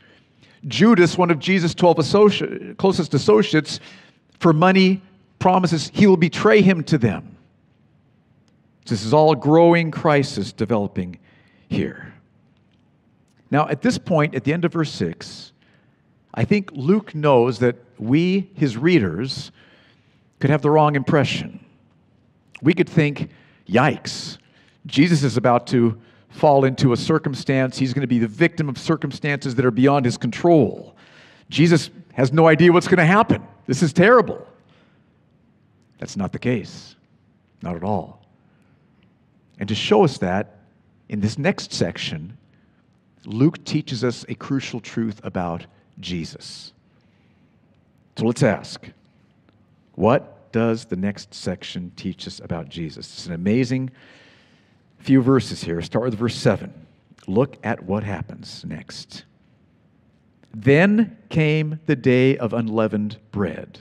Judas, 0.67 1.17
one 1.17 1.31
of 1.31 1.39
Jesus' 1.39 1.73
12 1.73 1.99
associate, 1.99 2.77
closest 2.77 3.13
associates, 3.13 3.79
for 4.39 4.53
money 4.53 5.01
promises 5.39 5.91
he 5.93 6.07
will 6.07 6.17
betray 6.17 6.61
him 6.61 6.83
to 6.85 6.97
them. 6.97 7.32
This 8.85 9.05
is 9.05 9.13
all 9.13 9.31
a 9.31 9.35
growing 9.35 9.91
crisis 9.91 10.51
developing 10.51 11.19
here. 11.67 12.13
Now, 13.49 13.67
at 13.67 13.81
this 13.81 13.97
point, 13.97 14.35
at 14.35 14.43
the 14.43 14.53
end 14.53 14.65
of 14.65 14.73
verse 14.73 14.91
6, 14.91 15.51
I 16.33 16.43
think 16.43 16.71
Luke 16.73 17.13
knows 17.13 17.59
that 17.59 17.75
we, 17.99 18.49
his 18.55 18.75
readers, 18.75 19.51
could 20.39 20.49
have 20.49 20.61
the 20.61 20.71
wrong 20.71 20.95
impression. 20.95 21.63
We 22.61 22.73
could 22.73 22.89
think, 22.89 23.29
Yikes. 23.67 24.37
Jesus 24.85 25.23
is 25.23 25.37
about 25.37 25.67
to 25.67 26.01
fall 26.29 26.65
into 26.65 26.93
a 26.93 26.97
circumstance. 26.97 27.77
He's 27.77 27.93
going 27.93 28.01
to 28.01 28.07
be 28.07 28.19
the 28.19 28.27
victim 28.27 28.67
of 28.67 28.77
circumstances 28.77 29.55
that 29.55 29.65
are 29.65 29.71
beyond 29.71 30.05
his 30.05 30.17
control. 30.17 30.95
Jesus 31.49 31.89
has 32.13 32.33
no 32.33 32.47
idea 32.47 32.71
what's 32.71 32.87
going 32.87 32.97
to 32.97 33.05
happen. 33.05 33.43
This 33.67 33.83
is 33.83 33.93
terrible. 33.93 34.45
That's 35.99 36.17
not 36.17 36.31
the 36.31 36.39
case. 36.39 36.95
Not 37.61 37.75
at 37.75 37.83
all. 37.83 38.22
And 39.59 39.69
to 39.69 39.75
show 39.75 40.03
us 40.03 40.17
that, 40.19 40.59
in 41.09 41.21
this 41.21 41.37
next 41.37 41.73
section, 41.73 42.37
Luke 43.25 43.63
teaches 43.65 44.03
us 44.03 44.25
a 44.27 44.35
crucial 44.35 44.79
truth 44.79 45.21
about 45.23 45.65
Jesus. 45.99 46.73
So 48.17 48.25
let's 48.25 48.43
ask 48.43 48.89
what 49.95 50.51
does 50.51 50.85
the 50.85 50.95
next 50.95 51.33
section 51.33 51.91
teach 51.95 52.27
us 52.27 52.39
about 52.39 52.69
Jesus? 52.69 53.05
It's 53.13 53.25
an 53.27 53.33
amazing 53.33 53.91
few 54.99 55.21
verses 55.21 55.63
here. 55.63 55.81
Start 55.81 56.05
with 56.05 56.15
verse 56.15 56.35
7. 56.35 56.73
Look 57.27 57.57
at 57.63 57.83
what 57.83 58.03
happens 58.03 58.63
next. 58.65 59.25
Then 60.53 61.17
came 61.29 61.79
the 61.85 61.95
day 61.95 62.37
of 62.37 62.53
unleavened 62.53 63.17
bread, 63.31 63.79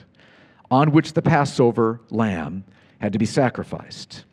on 0.70 0.92
which 0.92 1.12
the 1.12 1.22
Passover 1.22 2.00
lamb 2.10 2.64
had 3.00 3.12
to 3.12 3.18
be 3.18 3.26
sacrificed. 3.26 4.24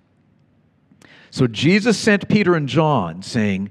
So 1.32 1.48
Jesus 1.48 1.98
sent 1.98 2.28
Peter 2.30 2.56
and 2.56 2.68
John, 2.68 3.22
saying, 3.22 3.70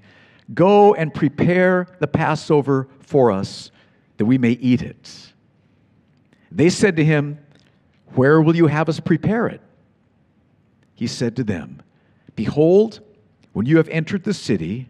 Go 0.55 0.95
and 0.95 1.13
prepare 1.13 1.87
the 1.99 2.07
Passover 2.07 2.89
for 3.01 3.31
us, 3.31 3.71
that 4.17 4.25
we 4.25 4.39
may 4.39 4.53
eat 4.53 4.83
it. 4.83 5.33
They 6.51 6.71
said 6.71 6.97
to 6.97 7.05
him, 7.05 7.39
where 8.15 8.41
will 8.41 8.57
you 8.57 8.67
have 8.67 8.89
us 8.89 9.01
prepare 9.01 9.47
it? 9.47 9.61
He 10.95 11.07
said 11.07 11.37
to 11.37 11.45
them, 11.45 11.83
Behold, 12.35 13.01
when 13.53 13.67
you 13.67 13.77
have 13.77 13.89
entered 13.89 14.25
the 14.25 14.35
city, 14.35 14.89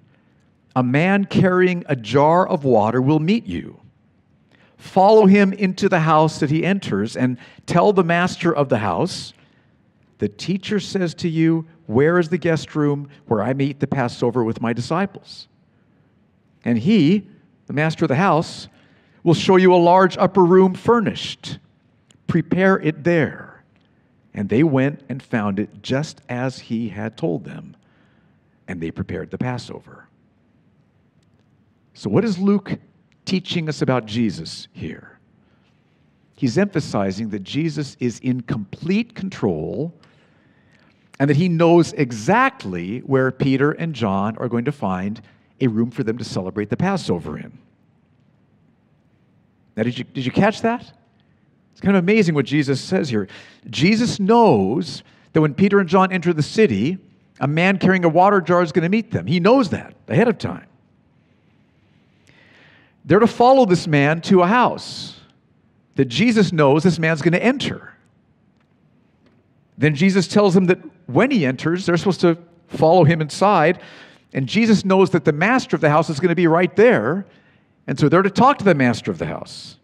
a 0.77 0.83
man 0.83 1.25
carrying 1.25 1.85
a 1.89 1.97
jar 1.97 2.47
of 2.47 2.65
water 2.65 3.01
will 3.03 3.21
meet 3.21 3.47
you. 3.47 3.81
Follow 4.77 5.27
him 5.27 5.53
into 5.53 5.89
the 5.89 6.01
house 6.01 6.39
that 6.41 6.51
he 6.51 6.65
enters 6.65 7.17
and 7.17 7.39
tell 7.67 7.93
the 7.93 8.05
master 8.05 8.55
of 8.55 8.69
the 8.69 8.79
house, 8.79 9.33
The 10.19 10.29
teacher 10.29 10.81
says 10.81 11.15
to 11.15 11.29
you, 11.29 11.67
Where 11.87 12.19
is 12.19 12.29
the 12.29 12.39
guest 12.39 12.75
room 12.75 13.09
where 13.27 13.43
I 13.43 13.55
meet 13.55 13.81
the 13.81 13.87
Passover 13.87 14.45
with 14.45 14.61
my 14.61 14.73
disciples? 14.73 15.49
And 16.65 16.79
he, 16.79 17.27
the 17.67 17.73
master 17.73 18.05
of 18.05 18.09
the 18.09 18.17
house, 18.17 18.69
will 19.23 19.35
show 19.35 19.57
you 19.57 19.75
a 19.75 19.77
large 19.77 20.17
upper 20.19 20.45
room 20.45 20.75
furnished 20.75 21.59
Prepare 22.29 22.79
it 22.81 23.05
there. 23.05 23.65
And 24.35 24.49
they 24.49 24.63
went 24.63 25.03
and 25.09 25.21
found 25.23 25.59
it 25.59 25.83
just 25.83 26.21
as 26.29 26.59
he 26.59 26.91
had 26.91 27.17
told 27.17 27.45
them, 27.45 27.75
and 28.69 28.81
they 28.81 28.91
prepared 28.91 29.31
the 29.31 29.39
Passover. 29.39 30.07
So, 31.95 32.09
what 32.11 32.25
is 32.25 32.39
Luke 32.39 32.79
teaching 33.25 33.69
us 33.69 33.83
about 33.83 34.07
Jesus 34.07 34.69
here? 34.73 35.18
He's 36.39 36.57
emphasizing 36.57 37.31
that 37.31 37.43
Jesus 37.43 37.97
is 37.99 38.21
in 38.21 38.43
complete 38.43 39.17
control 39.17 39.93
and 41.19 41.29
that 41.29 41.37
he 41.37 41.49
knows 41.49 41.93
exactly 41.95 43.01
where 43.01 43.33
Peter 43.33 43.73
and 43.73 43.93
John 43.93 44.37
are 44.39 44.49
going 44.49 44.65
to 44.67 44.71
find 44.71 45.21
a 45.61 45.67
room 45.67 45.91
for 45.91 46.05
them 46.05 46.17
to 46.17 46.23
celebrate 46.23 46.71
the 46.71 46.77
Passover 46.77 47.37
in. 47.37 47.59
Now, 49.77 49.83
did 49.83 49.99
you, 49.99 50.05
did 50.05 50.25
you 50.25 50.31
catch 50.31 50.61
that? 50.63 50.93
It's 51.73 51.81
kind 51.81 51.97
of 51.97 52.05
amazing 52.05 52.37
what 52.37 52.47
Jesus 52.47 52.81
says 52.81 53.09
here. 53.09 53.27
Jesus 53.69 54.21
knows 54.21 55.03
that 55.33 55.41
when 55.41 55.55
Peter 55.55 55.81
and 55.81 55.89
John 55.89 56.13
enter 56.13 56.33
the 56.33 56.45
city, 56.45 56.99
a 57.41 57.49
man 57.49 57.79
carrying 57.79 58.05
a 58.05 58.09
water 58.09 58.41
jar 58.41 58.63
is 58.63 58.71
going 58.71 58.85
to 58.85 58.89
meet 58.89 59.11
them. 59.11 59.27
He 59.27 59.41
knows 59.41 59.71
that 59.71 59.97
ahead 60.07 60.29
of 60.29 60.39
time. 60.39 60.69
They're 63.05 63.19
to 63.19 63.27
follow 63.27 63.67
this 63.67 63.89
man 63.89 64.21
to 64.21 64.43
a 64.43 64.47
house 64.47 65.18
that 65.99 66.05
Jesus 66.05 66.53
knows 66.53 66.85
this 66.85 67.01
man's 67.01 67.23
going 67.23 67.33
to 67.33 67.43
enter. 67.43 67.93
Then 69.77 69.97
Jesus 69.97 70.29
tells 70.29 70.55
them 70.55 70.67
that 70.67 70.79
when 71.07 71.33
he 71.33 71.45
enters, 71.45 71.87
they're 71.87 71.97
supposed 71.97 72.21
to 72.21 72.39
follow 72.69 73.03
him 73.03 73.21
inside. 73.21 73.81
And 74.33 74.47
Jesus 74.47 74.85
knows 74.85 75.11
that 75.11 75.25
the 75.25 75.33
master 75.33 75.75
of 75.75 75.81
the 75.81 75.91
house 75.91 76.09
is 76.09 76.21
going 76.21 76.29
to 76.29 76.37
be 76.37 76.47
right 76.47 76.75
there. 76.77 77.27
And 77.89 77.99
so 77.99 78.09
they're 78.09 78.23
to 78.23 78.31
talk 78.31 78.59
to 78.59 78.65
the 78.65 78.77
master 78.77 79.11
of 79.11 79.19
the 79.19 79.27
house 79.27 79.77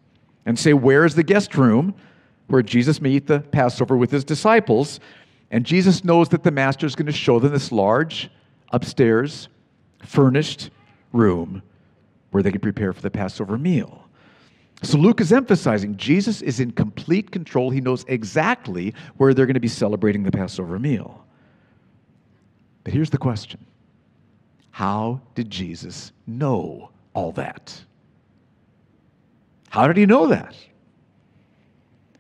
and 0.47 0.56
say, 0.56 0.73
Where's 0.73 1.16
the 1.16 1.25
guest 1.25 1.56
room 1.56 1.97
where 2.47 2.62
Jesus 2.62 3.00
may 3.00 3.11
eat 3.11 3.26
the 3.26 3.40
Passover 3.40 3.97
with 3.97 4.12
his 4.12 4.23
disciples? 4.23 5.00
And 5.50 5.66
Jesus 5.66 6.04
knows 6.04 6.28
that 6.28 6.44
the 6.44 6.52
master 6.52 6.87
is 6.87 6.94
going 6.94 7.06
to 7.06 7.12
show 7.12 7.40
them 7.40 7.50
this 7.50 7.73
large, 7.73 8.30
upstairs, 8.71 9.49
furnished 10.04 10.71
room 11.12 11.61
where 12.30 12.44
they 12.44 12.52
can 12.52 12.61
prepare 12.61 12.92
for 12.92 13.02
the 13.02 13.11
Passover 13.11 13.59
meal. 13.59 14.03
So 14.85 14.99
Luke 14.99 15.21
is 15.21 15.33
emphasizing 15.33 15.97
Jesus 15.97 16.43
is 16.43 16.61
in 16.61 16.71
complete 16.71 17.31
control. 17.31 17.71
He 17.71 17.81
knows 17.81 18.05
exactly 18.07 18.95
where 19.17 19.33
they're 19.33 19.47
going 19.47 19.55
to 19.55 19.61
be 19.61 19.69
celebrating 19.69 20.23
the 20.23 20.31
Passover 20.31 20.79
meal. 20.79 21.25
But 22.85 22.93
here's 22.93 23.11
the 23.11 23.19
question 23.19 23.64
How 24.71 25.21
did 25.35 25.50
Jesus 25.50 26.12
know 26.26 26.91
all 27.14 27.33
that? 27.33 27.83
How 29.71 29.88
did 29.88 29.97
he 29.97 30.07
know 30.07 30.29
that? 30.29 30.55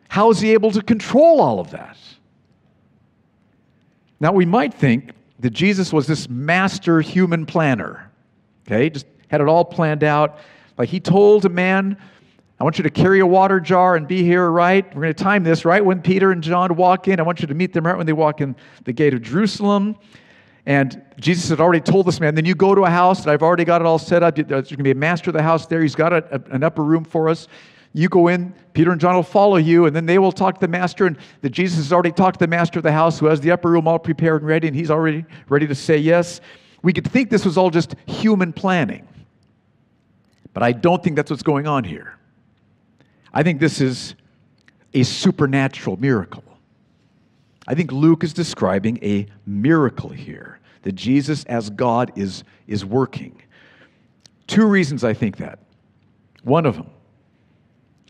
How 0.08 0.30
is 0.30 0.40
he 0.40 0.52
able 0.52 0.70
to 0.72 0.82
control 0.82 1.40
all 1.40 1.60
of 1.60 1.70
that? 1.72 1.98
Now, 4.20 4.32
we 4.32 4.46
might 4.46 4.72
think 4.72 5.10
that 5.40 5.50
Jesus 5.50 5.92
was 5.92 6.06
this 6.06 6.28
master 6.28 7.00
human 7.00 7.44
planner, 7.46 8.10
okay? 8.66 8.88
Just 8.90 9.06
had 9.28 9.40
it 9.40 9.48
all 9.48 9.64
planned 9.64 10.02
out. 10.02 10.38
Like 10.78 10.88
he 10.88 11.00
told 11.00 11.44
a 11.44 11.48
man, 11.48 11.98
I 12.60 12.64
want 12.64 12.78
you 12.78 12.84
to 12.84 12.90
carry 12.90 13.20
a 13.20 13.26
water 13.26 13.58
jar 13.58 13.96
and 13.96 14.06
be 14.06 14.22
here, 14.22 14.48
right? 14.48 14.86
We're 14.94 15.02
going 15.02 15.14
to 15.14 15.22
time 15.24 15.42
this 15.42 15.64
right 15.64 15.84
when 15.84 16.00
Peter 16.00 16.30
and 16.30 16.42
John 16.42 16.76
walk 16.76 17.08
in. 17.08 17.18
I 17.18 17.22
want 17.22 17.40
you 17.40 17.48
to 17.48 17.54
meet 17.54 17.72
them 17.72 17.84
right 17.84 17.96
when 17.96 18.06
they 18.06 18.12
walk 18.12 18.40
in 18.40 18.54
the 18.84 18.92
gate 18.92 19.12
of 19.12 19.22
Jerusalem. 19.22 19.96
And 20.66 21.02
Jesus 21.18 21.50
had 21.50 21.60
already 21.60 21.80
told 21.80 22.06
this 22.06 22.20
man, 22.20 22.34
then 22.36 22.44
you 22.44 22.54
go 22.54 22.74
to 22.74 22.84
a 22.84 22.90
house 22.90 23.24
that 23.24 23.32
I've 23.32 23.42
already 23.42 23.64
got 23.64 23.80
it 23.80 23.86
all 23.86 23.98
set 23.98 24.22
up. 24.22 24.36
There's 24.36 24.46
going 24.48 24.64
to 24.64 24.82
be 24.82 24.92
a 24.92 24.94
master 24.94 25.30
of 25.30 25.34
the 25.34 25.42
house 25.42 25.66
there. 25.66 25.82
He's 25.82 25.96
got 25.96 26.12
a, 26.12 26.24
a, 26.30 26.54
an 26.54 26.62
upper 26.62 26.84
room 26.84 27.04
for 27.04 27.28
us. 27.28 27.48
You 27.92 28.08
go 28.08 28.28
in, 28.28 28.54
Peter 28.72 28.90
and 28.90 29.00
John 29.00 29.14
will 29.14 29.22
follow 29.22 29.56
you, 29.56 29.86
and 29.86 29.94
then 29.94 30.06
they 30.06 30.18
will 30.18 30.32
talk 30.32 30.54
to 30.54 30.60
the 30.60 30.68
master. 30.68 31.06
And 31.06 31.18
that 31.42 31.50
Jesus 31.50 31.78
has 31.78 31.92
already 31.92 32.12
talked 32.12 32.38
to 32.38 32.44
the 32.44 32.48
master 32.48 32.78
of 32.78 32.82
the 32.82 32.92
house 32.92 33.18
who 33.18 33.26
has 33.26 33.40
the 33.40 33.50
upper 33.50 33.70
room 33.70 33.86
all 33.86 33.98
prepared 33.98 34.42
and 34.42 34.48
ready, 34.48 34.68
and 34.68 34.76
he's 34.76 34.90
already 34.90 35.24
ready 35.48 35.66
to 35.66 35.74
say 35.74 35.98
yes. 35.98 36.40
We 36.82 36.92
could 36.92 37.08
think 37.10 37.30
this 37.30 37.44
was 37.44 37.58
all 37.58 37.70
just 37.70 37.94
human 38.06 38.52
planning. 38.52 39.06
But 40.52 40.62
I 40.62 40.72
don't 40.72 41.02
think 41.02 41.16
that's 41.16 41.30
what's 41.30 41.42
going 41.42 41.66
on 41.66 41.84
here. 41.84 42.16
I 43.34 43.42
think 43.42 43.60
this 43.60 43.80
is 43.80 44.14
a 44.94 45.02
supernatural 45.02 45.96
miracle. 45.96 46.44
I 47.66 47.74
think 47.74 47.90
Luke 47.90 48.22
is 48.22 48.32
describing 48.32 49.02
a 49.02 49.26
miracle 49.44 50.10
here, 50.10 50.60
that 50.82 50.92
Jesus 50.92 51.44
as 51.44 51.68
God 51.68 52.12
is, 52.16 52.44
is 52.68 52.84
working. 52.84 53.42
Two 54.46 54.66
reasons 54.66 55.02
I 55.02 55.14
think 55.14 55.38
that. 55.38 55.58
One 56.44 56.64
of 56.64 56.76
them, 56.76 56.90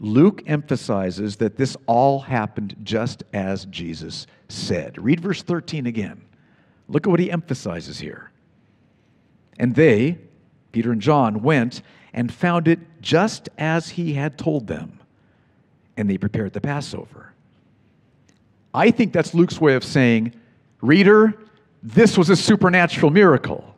Luke 0.01 0.43
emphasizes 0.47 1.37
that 1.37 1.57
this 1.57 1.77
all 1.87 2.21
happened 2.21 2.77
just 2.83 3.23
as 3.33 3.65
Jesus 3.67 4.27
said. 4.49 4.99
Read 4.99 5.21
verse 5.21 5.43
13 5.43 5.87
again. 5.87 6.21
Look 6.89 7.07
at 7.07 7.11
what 7.11 7.21
he 7.21 7.31
emphasizes 7.31 7.99
here. 7.99 8.31
And 9.59 9.75
they, 9.75 10.19
Peter 10.73 10.93
and 10.93 11.01
John, 11.01 11.43
went 11.43 11.81
and 12.13 12.33
found 12.33 12.69
it 12.69 12.81
just 13.01 13.49
as 13.57 13.91
he 13.91 14.15
had 14.15 14.37
told 14.37 14.67
them, 14.67 15.01
and 15.97 16.09
they 16.09 16.19
prepared 16.19 16.53
the 16.53 16.61
Passover. 16.61 17.33
I 18.73 18.91
think 18.91 19.13
that's 19.13 19.35
Luke's 19.35 19.61
way 19.61 19.75
of 19.75 19.85
saying, 19.85 20.35
Reader, 20.81 21.35
this 21.83 22.19
was 22.19 22.31
a 22.31 22.37
supernatural 22.37 23.11
miracle. 23.11 23.75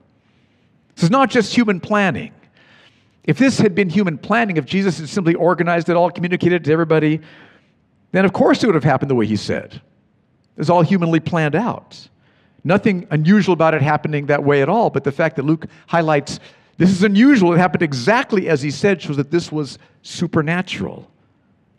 This 0.95 1.05
is 1.05 1.11
not 1.11 1.31
just 1.31 1.55
human 1.55 1.81
planning. 1.81 2.33
If 3.25 3.39
this 3.39 3.59
had 3.59 3.75
been 3.75 3.91
human 3.91 4.19
planning, 4.19 4.57
if 4.57 4.65
Jesus 4.65 4.99
had 4.99 5.09
simply 5.09 5.35
organized 5.35 5.89
it 5.89 5.97
all, 5.97 6.11
communicated 6.11 6.63
it 6.63 6.65
to 6.65 6.73
everybody, 6.73 7.21
then 8.13 8.25
of 8.25 8.33
course 8.33 8.63
it 8.63 8.67
would 8.67 8.75
have 8.75 8.85
happened 8.85 9.11
the 9.11 9.15
way 9.15 9.27
he 9.27 9.37
said. 9.37 9.75
It 9.75 10.59
was 10.59 10.71
all 10.71 10.83
humanly 10.83 11.21
planned 11.21 11.55
out. 11.55 12.09
Nothing 12.65 13.07
unusual 13.11 13.53
about 13.53 13.75
it 13.75 13.83
happening 13.83 14.27
that 14.27 14.43
way 14.43 14.63
at 14.63 14.69
all, 14.69 14.91
but 14.91 15.05
the 15.05 15.13
fact 15.13 15.37
that 15.37 15.45
Luke 15.45 15.67
highlights 15.87 16.41
this 16.79 16.91
is 16.91 17.03
unusual, 17.03 17.53
it 17.55 17.59
happened 17.59 17.83
exactly 17.83 18.49
as 18.49 18.63
he 18.63 18.71
said, 18.71 19.01
shows 19.01 19.17
that 19.17 19.31
this 19.31 19.51
was 19.51 19.79
supernatural, 20.03 21.11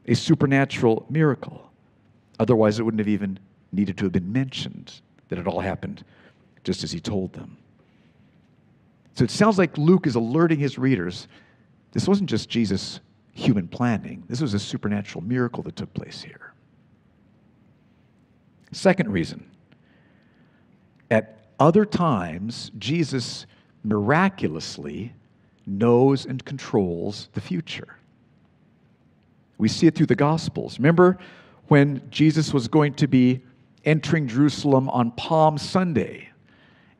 a 0.07 0.15
supernatural 0.15 1.05
miracle. 1.09 1.69
Otherwise, 2.39 2.79
it 2.79 2.83
wouldn't 2.83 2.99
have 2.99 3.07
even 3.07 3.39
needed 3.71 3.97
to 3.97 4.05
have 4.05 4.13
been 4.13 4.31
mentioned 4.31 5.01
that 5.29 5.39
it 5.39 5.47
all 5.47 5.59
happened 5.59 6.03
just 6.63 6.83
as 6.83 6.91
he 6.91 6.99
told 6.99 7.33
them. 7.33 7.57
So 9.15 9.23
it 9.23 9.31
sounds 9.31 9.57
like 9.57 9.77
Luke 9.77 10.05
is 10.05 10.15
alerting 10.15 10.59
his 10.59 10.77
readers 10.77 11.27
this 11.97 12.07
wasn't 12.07 12.29
just 12.29 12.49
Jesus' 12.49 12.99
human 13.33 13.67
planning, 13.67 14.23
this 14.27 14.41
was 14.41 14.53
a 14.53 14.59
supernatural 14.59 15.23
miracle 15.23 15.63
that 15.63 15.75
took 15.75 15.91
place 15.93 16.21
here. 16.21 16.53
Second 18.71 19.11
reason 19.11 19.49
at 21.09 21.39
other 21.59 21.85
times, 21.85 22.71
Jesus 22.77 23.47
miraculously 23.83 25.13
knows 25.65 26.25
and 26.25 26.43
controls 26.45 27.29
the 27.33 27.41
future. 27.41 27.96
We 29.57 29.67
see 29.67 29.87
it 29.87 29.95
through 29.95 30.05
the 30.07 30.15
Gospels. 30.15 30.77
Remember 30.79 31.17
when 31.67 32.01
Jesus 32.09 32.53
was 32.53 32.67
going 32.67 32.93
to 32.95 33.07
be 33.07 33.41
entering 33.85 34.27
Jerusalem 34.27 34.89
on 34.89 35.11
Palm 35.11 35.57
Sunday, 35.57 36.29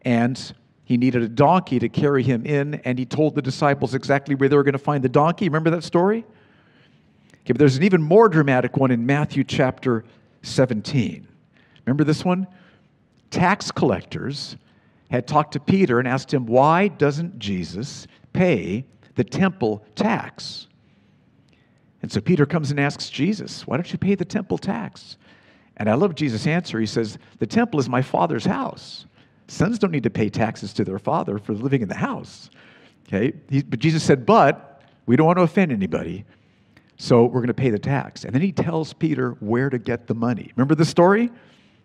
and 0.02 0.54
he 0.86 0.98
needed 0.98 1.22
a 1.22 1.28
donkey 1.28 1.80
to 1.80 1.90
carry 1.90 2.24
him 2.24 2.46
in, 2.46 2.76
and 2.86 2.98
he 2.98 3.06
told 3.06 3.36
the 3.36 3.42
disciples 3.42 3.94
exactly 3.94 4.36
where 4.36 4.50
they 4.50 4.56
were 4.56 4.64
going 4.64 4.74
to 4.74 4.80
find 4.80 5.04
the 5.04 5.10
donkey. 5.10 5.46
Remember 5.46 5.70
that 5.70 5.84
story? 5.84 6.26
Okay, 7.42 7.54
but 7.54 7.58
there's 7.58 7.78
an 7.78 7.84
even 7.84 8.02
more 8.02 8.30
dramatic 8.30 8.78
one 8.78 8.92
in 8.92 9.06
Matthew 9.06 9.44
chapter 9.44 10.06
17. 10.44 11.28
Remember 11.86 12.04
this 12.04 12.26
one? 12.26 12.48
Tax 13.30 13.72
collectors 13.72 14.58
had 15.10 15.28
talked 15.28 15.54
to 15.54 15.60
Peter 15.60 16.00
and 16.00 16.08
asked 16.08 16.34
him, 16.34 16.46
Why 16.46 16.88
doesn't 16.88 17.40
Jesus 17.40 18.08
pay 18.34 18.86
the 19.16 19.24
temple 19.24 19.86
tax? 19.96 20.67
And 22.08 22.12
so 22.14 22.22
Peter 22.22 22.46
comes 22.46 22.72
and 22.72 22.80
asks 22.80 23.10
Jesus, 23.10 23.68
Why 23.68 23.76
don't 23.76 23.92
you 23.92 23.98
pay 23.98 24.16
the 24.16 24.24
temple 24.24 24.58
tax? 24.58 25.18
And 25.76 25.90
I 25.90 25.96
love 25.96 26.16
Jesus' 26.16 26.48
answer. 26.48 26.80
He 26.80 26.86
says, 26.86 27.18
The 27.40 27.46
temple 27.46 27.82
is 27.82 27.90
my 27.90 28.02
father's 28.02 28.46
house. 28.46 29.06
Sons 29.50 29.78
don't 29.78 29.92
need 29.92 30.04
to 30.04 30.10
pay 30.10 30.30
taxes 30.30 30.72
to 30.76 30.86
their 30.86 31.00
father 31.00 31.38
for 31.38 31.54
living 31.54 31.82
in 31.82 31.90
the 31.90 31.96
house. 31.96 32.50
Okay? 33.10 33.34
He, 33.50 33.62
but 33.62 33.80
Jesus 33.80 34.06
said, 34.06 34.26
But 34.26 34.84
we 35.06 35.18
don't 35.18 35.28
want 35.28 35.38
to 35.40 35.44
offend 35.44 35.74
anybody. 35.74 36.24
So 36.96 37.26
we're 37.26 37.42
going 37.42 37.48
to 37.48 37.54
pay 37.54 37.72
the 37.72 37.78
tax. 37.78 38.24
And 38.24 38.34
then 38.34 38.42
he 38.42 38.54
tells 38.54 38.94
Peter 38.94 39.32
where 39.42 39.70
to 39.70 39.78
get 39.78 40.08
the 40.08 40.16
money. 40.16 40.54
Remember 40.56 40.76
the 40.76 40.86
story? 40.86 41.30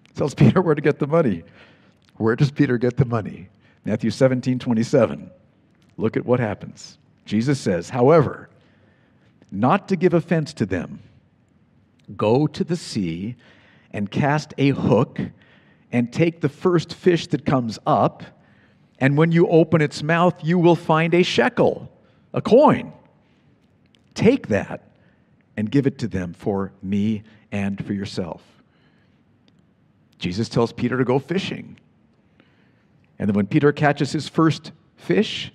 He 0.07 0.15
tells 0.15 0.35
Peter 0.37 0.63
where 0.63 0.77
to 0.77 0.83
get 0.83 1.01
the 1.01 1.09
money. 1.09 1.43
Where 2.19 2.37
does 2.37 2.53
Peter 2.53 2.79
get 2.79 2.97
the 2.97 3.07
money? 3.07 3.49
Matthew 3.85 4.11
17, 4.11 4.61
27. 4.61 5.33
Look 5.97 6.17
at 6.17 6.25
what 6.25 6.39
happens. 6.39 6.97
Jesus 7.25 7.59
says, 7.59 7.91
However, 7.91 8.51
not 9.53 9.89
to 9.89 9.97
give 9.97 10.15
offense 10.15 10.55
to 10.55 10.67
them. 10.67 11.01
Go 12.17 12.47
to 12.47 12.65
the 12.65 12.77
sea 12.77 13.37
and 13.93 14.11
cast 14.11 14.55
a 14.57 14.71
hook 14.71 15.21
and 15.93 16.11
take 16.11 16.41
the 16.41 16.49
first 16.49 16.95
fish 16.95 17.27
that 17.29 17.45
comes 17.45 17.79
up, 17.87 18.25
and 18.99 19.17
when 19.17 19.31
you 19.31 19.47
open 19.49 19.83
its 19.83 20.03
mouth, 20.03 20.35
you 20.43 20.59
will 20.59 20.75
find 20.75 21.13
a 21.13 21.23
shekel, 21.23 21.93
a 22.33 22.41
coin. 22.41 22.93
Take 24.15 24.49
that 24.49 24.89
and 25.57 25.71
give 25.71 25.87
it 25.87 25.99
to 25.99 26.09
them 26.09 26.33
for 26.33 26.73
me 26.83 27.23
and 27.51 27.85
for 27.85 27.93
yourself. 27.93 28.43
Jesus 30.19 30.49
tells 30.49 30.73
Peter 30.73 30.97
to 30.97 31.05
go 31.05 31.19
fishing. 31.19 31.79
And 33.19 33.29
then 33.29 33.35
when 33.35 33.47
Peter 33.47 33.71
catches 33.73 34.13
his 34.13 34.29
first 34.29 34.73
fish, 34.97 35.53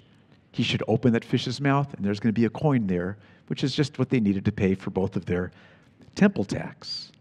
he 0.52 0.62
should 0.62 0.84
open 0.88 1.14
that 1.14 1.26
fish's 1.26 1.60
mouth, 1.60 1.94
and 1.96 2.06
there's 2.06 2.20
going 2.20 2.34
to 2.34 2.40
be 2.40 2.46
a 2.46 2.50
coin 2.50 2.86
there 2.86 3.18
which 3.48 3.64
is 3.64 3.76
just 3.76 3.98
what 4.00 4.10
they 4.10 4.20
needed 4.20 4.46
to 4.46 4.52
pay 4.52 4.76
for 4.76 4.90
both 4.90 5.16
of 5.16 5.26
their 5.26 5.52
temple 6.16 6.44
tax. 6.44 7.12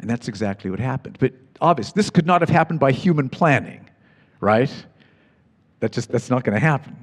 And 0.00 0.10
that's 0.10 0.28
exactly 0.28 0.70
what 0.70 0.80
happened. 0.80 1.16
But 1.20 1.32
obviously, 1.60 1.92
this 1.96 2.10
could 2.10 2.26
not 2.26 2.40
have 2.40 2.50
happened 2.50 2.80
by 2.80 2.92
human 2.92 3.28
planning, 3.28 3.88
right? 4.40 4.72
That 5.80 5.92
just 5.92 6.10
that's 6.10 6.30
not 6.30 6.44
going 6.44 6.54
to 6.54 6.60
happen. 6.60 6.96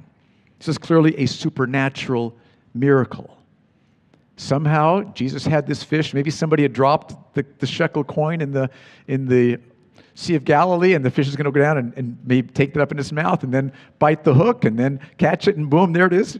This 0.58 0.68
is 0.68 0.78
clearly 0.78 1.16
a 1.18 1.26
supernatural 1.26 2.36
miracle. 2.74 3.36
Somehow, 4.36 5.02
Jesus 5.12 5.44
had 5.46 5.66
this 5.66 5.82
fish. 5.82 6.14
Maybe 6.14 6.30
somebody 6.30 6.62
had 6.62 6.72
dropped 6.72 7.34
the, 7.34 7.44
the 7.58 7.66
shekel 7.66 8.04
coin 8.04 8.40
in 8.40 8.52
the, 8.52 8.70
in 9.06 9.26
the 9.26 9.58
Sea 10.14 10.34
of 10.34 10.44
Galilee, 10.44 10.94
and 10.94 11.04
the 11.04 11.10
fish 11.10 11.28
is 11.28 11.36
going 11.36 11.44
to 11.44 11.50
go 11.50 11.60
down 11.60 11.78
and, 11.78 11.92
and 11.96 12.18
maybe 12.24 12.48
take 12.48 12.74
it 12.74 12.80
up 12.80 12.90
in 12.90 12.98
his 12.98 13.12
mouth 13.12 13.42
and 13.42 13.52
then 13.52 13.72
bite 13.98 14.24
the 14.24 14.34
hook 14.34 14.64
and 14.64 14.78
then 14.78 15.00
catch 15.18 15.48
it, 15.48 15.56
and 15.56 15.70
boom, 15.70 15.92
there 15.92 16.06
it 16.06 16.12
is. 16.12 16.38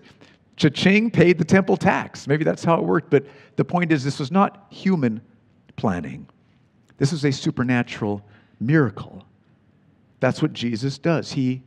Cha-ching 0.61 1.11
paid 1.11 1.38
the 1.38 1.44
temple 1.44 1.79
tax. 1.79 2.29
Maybe 2.29 2.44
that's 2.44 2.62
how 2.62 2.75
it 2.75 2.85
worked, 2.85 3.09
but 3.09 3.25
the 3.57 3.64
point 3.64 3.90
is 3.90 4.05
this 4.05 4.18
was 4.18 4.31
not 4.31 4.66
human 4.68 5.23
planning. 5.77 6.29
This 6.99 7.14
is 7.14 7.25
a 7.25 7.33
supernatural 7.33 8.23
miracle. 8.61 9.25
That's 10.20 10.42
what 10.42 10.53
Jesus 10.53 10.99
does. 10.99 11.33
He 11.33 11.62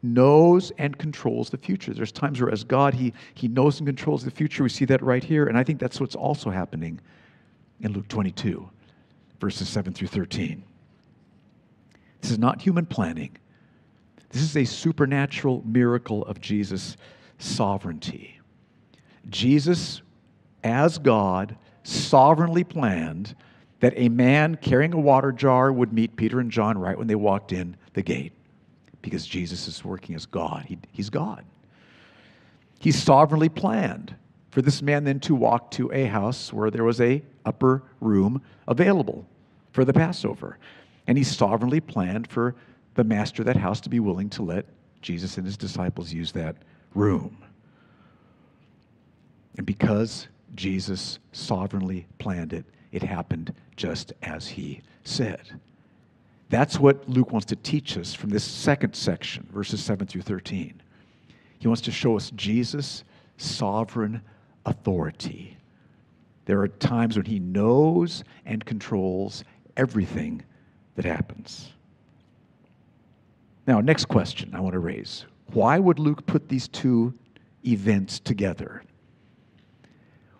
knows 0.00 0.70
and 0.78 0.96
controls 0.96 1.50
the 1.50 1.56
future. 1.56 1.92
There's 1.92 2.12
times 2.12 2.40
where, 2.40 2.52
as 2.52 2.62
God, 2.62 2.94
he, 2.94 3.12
he 3.34 3.48
knows 3.48 3.80
and 3.80 3.88
controls 3.88 4.22
the 4.22 4.30
future. 4.30 4.62
We 4.62 4.68
see 4.68 4.84
that 4.84 5.02
right 5.02 5.24
here. 5.24 5.46
And 5.46 5.58
I 5.58 5.64
think 5.64 5.80
that's 5.80 5.98
what's 5.98 6.14
also 6.14 6.48
happening 6.48 7.00
in 7.80 7.94
Luke 7.94 8.06
22, 8.06 8.70
verses 9.40 9.68
7 9.68 9.92
through 9.92 10.06
13. 10.06 10.62
This 12.20 12.30
is 12.30 12.38
not 12.38 12.62
human 12.62 12.86
planning, 12.86 13.36
this 14.30 14.42
is 14.42 14.56
a 14.56 14.64
supernatural 14.64 15.64
miracle 15.66 16.24
of 16.26 16.40
Jesus' 16.40 16.96
sovereignty. 17.38 18.35
Jesus, 19.28 20.02
as 20.62 20.98
God, 20.98 21.56
sovereignly 21.82 22.64
planned 22.64 23.34
that 23.80 23.92
a 23.96 24.08
man 24.08 24.56
carrying 24.56 24.92
a 24.92 24.98
water 24.98 25.32
jar 25.32 25.72
would 25.72 25.92
meet 25.92 26.16
Peter 26.16 26.40
and 26.40 26.50
John 26.50 26.78
right 26.78 26.96
when 26.96 27.06
they 27.06 27.14
walked 27.14 27.52
in 27.52 27.76
the 27.92 28.02
gate 28.02 28.32
because 29.02 29.26
Jesus 29.26 29.68
is 29.68 29.84
working 29.84 30.14
as 30.14 30.26
God. 30.26 30.64
He, 30.66 30.78
he's 30.92 31.10
God. 31.10 31.44
He 32.78 32.90
sovereignly 32.92 33.48
planned 33.48 34.14
for 34.50 34.62
this 34.62 34.80
man 34.80 35.04
then 35.04 35.20
to 35.20 35.34
walk 35.34 35.70
to 35.72 35.92
a 35.92 36.04
house 36.06 36.52
where 36.52 36.70
there 36.70 36.84
was 36.84 37.00
a 37.00 37.22
upper 37.44 37.82
room 38.00 38.42
available 38.66 39.26
for 39.72 39.84
the 39.84 39.92
Passover. 39.92 40.58
And 41.06 41.16
he 41.16 41.24
sovereignly 41.24 41.80
planned 41.80 42.28
for 42.28 42.54
the 42.94 43.04
master 43.04 43.42
of 43.42 43.46
that 43.46 43.56
house 43.56 43.80
to 43.82 43.88
be 43.88 44.00
willing 44.00 44.30
to 44.30 44.42
let 44.42 44.66
Jesus 45.02 45.36
and 45.36 45.46
his 45.46 45.56
disciples 45.56 46.12
use 46.12 46.32
that 46.32 46.56
room. 46.94 47.36
And 49.56 49.66
because 49.66 50.28
Jesus 50.54 51.18
sovereignly 51.32 52.06
planned 52.18 52.52
it, 52.52 52.64
it 52.92 53.02
happened 53.02 53.54
just 53.76 54.12
as 54.22 54.48
he 54.48 54.82
said. 55.04 55.60
That's 56.48 56.78
what 56.78 57.08
Luke 57.08 57.32
wants 57.32 57.46
to 57.46 57.56
teach 57.56 57.98
us 57.98 58.14
from 58.14 58.30
this 58.30 58.44
second 58.44 58.94
section, 58.94 59.48
verses 59.52 59.82
7 59.82 60.06
through 60.06 60.22
13. 60.22 60.80
He 61.58 61.68
wants 61.68 61.82
to 61.82 61.90
show 61.90 62.16
us 62.16 62.30
Jesus' 62.30 63.02
sovereign 63.36 64.22
authority. 64.64 65.56
There 66.44 66.60
are 66.60 66.68
times 66.68 67.16
when 67.16 67.26
he 67.26 67.40
knows 67.40 68.22
and 68.44 68.64
controls 68.64 69.42
everything 69.76 70.44
that 70.94 71.04
happens. 71.04 71.72
Now, 73.66 73.80
next 73.80 74.04
question 74.04 74.54
I 74.54 74.60
want 74.60 74.74
to 74.74 74.78
raise 74.78 75.26
why 75.52 75.78
would 75.78 75.98
Luke 75.98 76.26
put 76.26 76.48
these 76.48 76.68
two 76.68 77.14
events 77.64 78.18
together? 78.20 78.82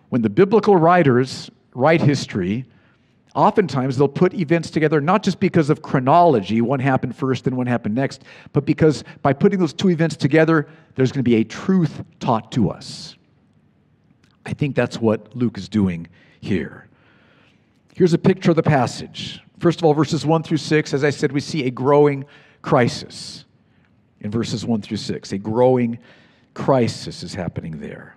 When 0.09 0.23
the 0.23 0.31
biblical 0.31 0.77
writers 0.77 1.51
write 1.75 2.01
history, 2.01 2.67
Oftentimes, 3.37 3.99
they'll 3.99 4.09
put 4.09 4.33
events 4.33 4.71
together 4.71 4.99
not 4.99 5.23
just 5.23 5.39
because 5.41 5.69
of 5.69 5.83
chronology, 5.83 6.63
one 6.63 6.81
happened 6.81 7.15
first 7.15 7.47
and 7.47 7.55
one 7.55 7.67
happened 7.67 7.95
next, 7.95 8.25
but 8.55 8.65
because 8.65 9.05
by 9.21 9.35
putting 9.35 9.61
those 9.61 9.75
two 9.75 9.91
events 9.91 10.17
together, 10.17 10.67
there's 10.95 11.13
going 11.13 11.23
to 11.23 11.31
be 11.31 11.37
a 11.37 11.45
truth 11.45 12.03
taught 12.19 12.51
to 12.53 12.71
us. 12.71 13.15
I 14.47 14.55
think 14.55 14.75
that's 14.75 14.99
what 14.99 15.37
Luke 15.37 15.59
is 15.59 15.69
doing 15.69 16.09
here. 16.41 16.89
Here's 17.95 18.15
a 18.15 18.19
picture 18.19 18.51
of 18.51 18.57
the 18.57 18.63
passage. 18.63 19.43
First 19.59 19.81
of 19.81 19.85
all, 19.85 19.93
verses 19.93 20.25
1 20.25 20.43
through 20.43 20.57
6, 20.57 20.95
as 20.95 21.05
I 21.05 21.11
said, 21.11 21.31
we 21.31 21.41
see 21.41 21.67
a 21.67 21.71
growing 21.71 22.25
crisis 22.63 23.45
in 24.21 24.31
verses 24.31 24.65
1 24.65 24.81
through 24.81 24.97
6. 24.97 25.33
A 25.33 25.39
growing 25.39 25.99
crisis 26.55 27.23
is 27.23 27.35
happening 27.35 27.81
there. 27.81 28.17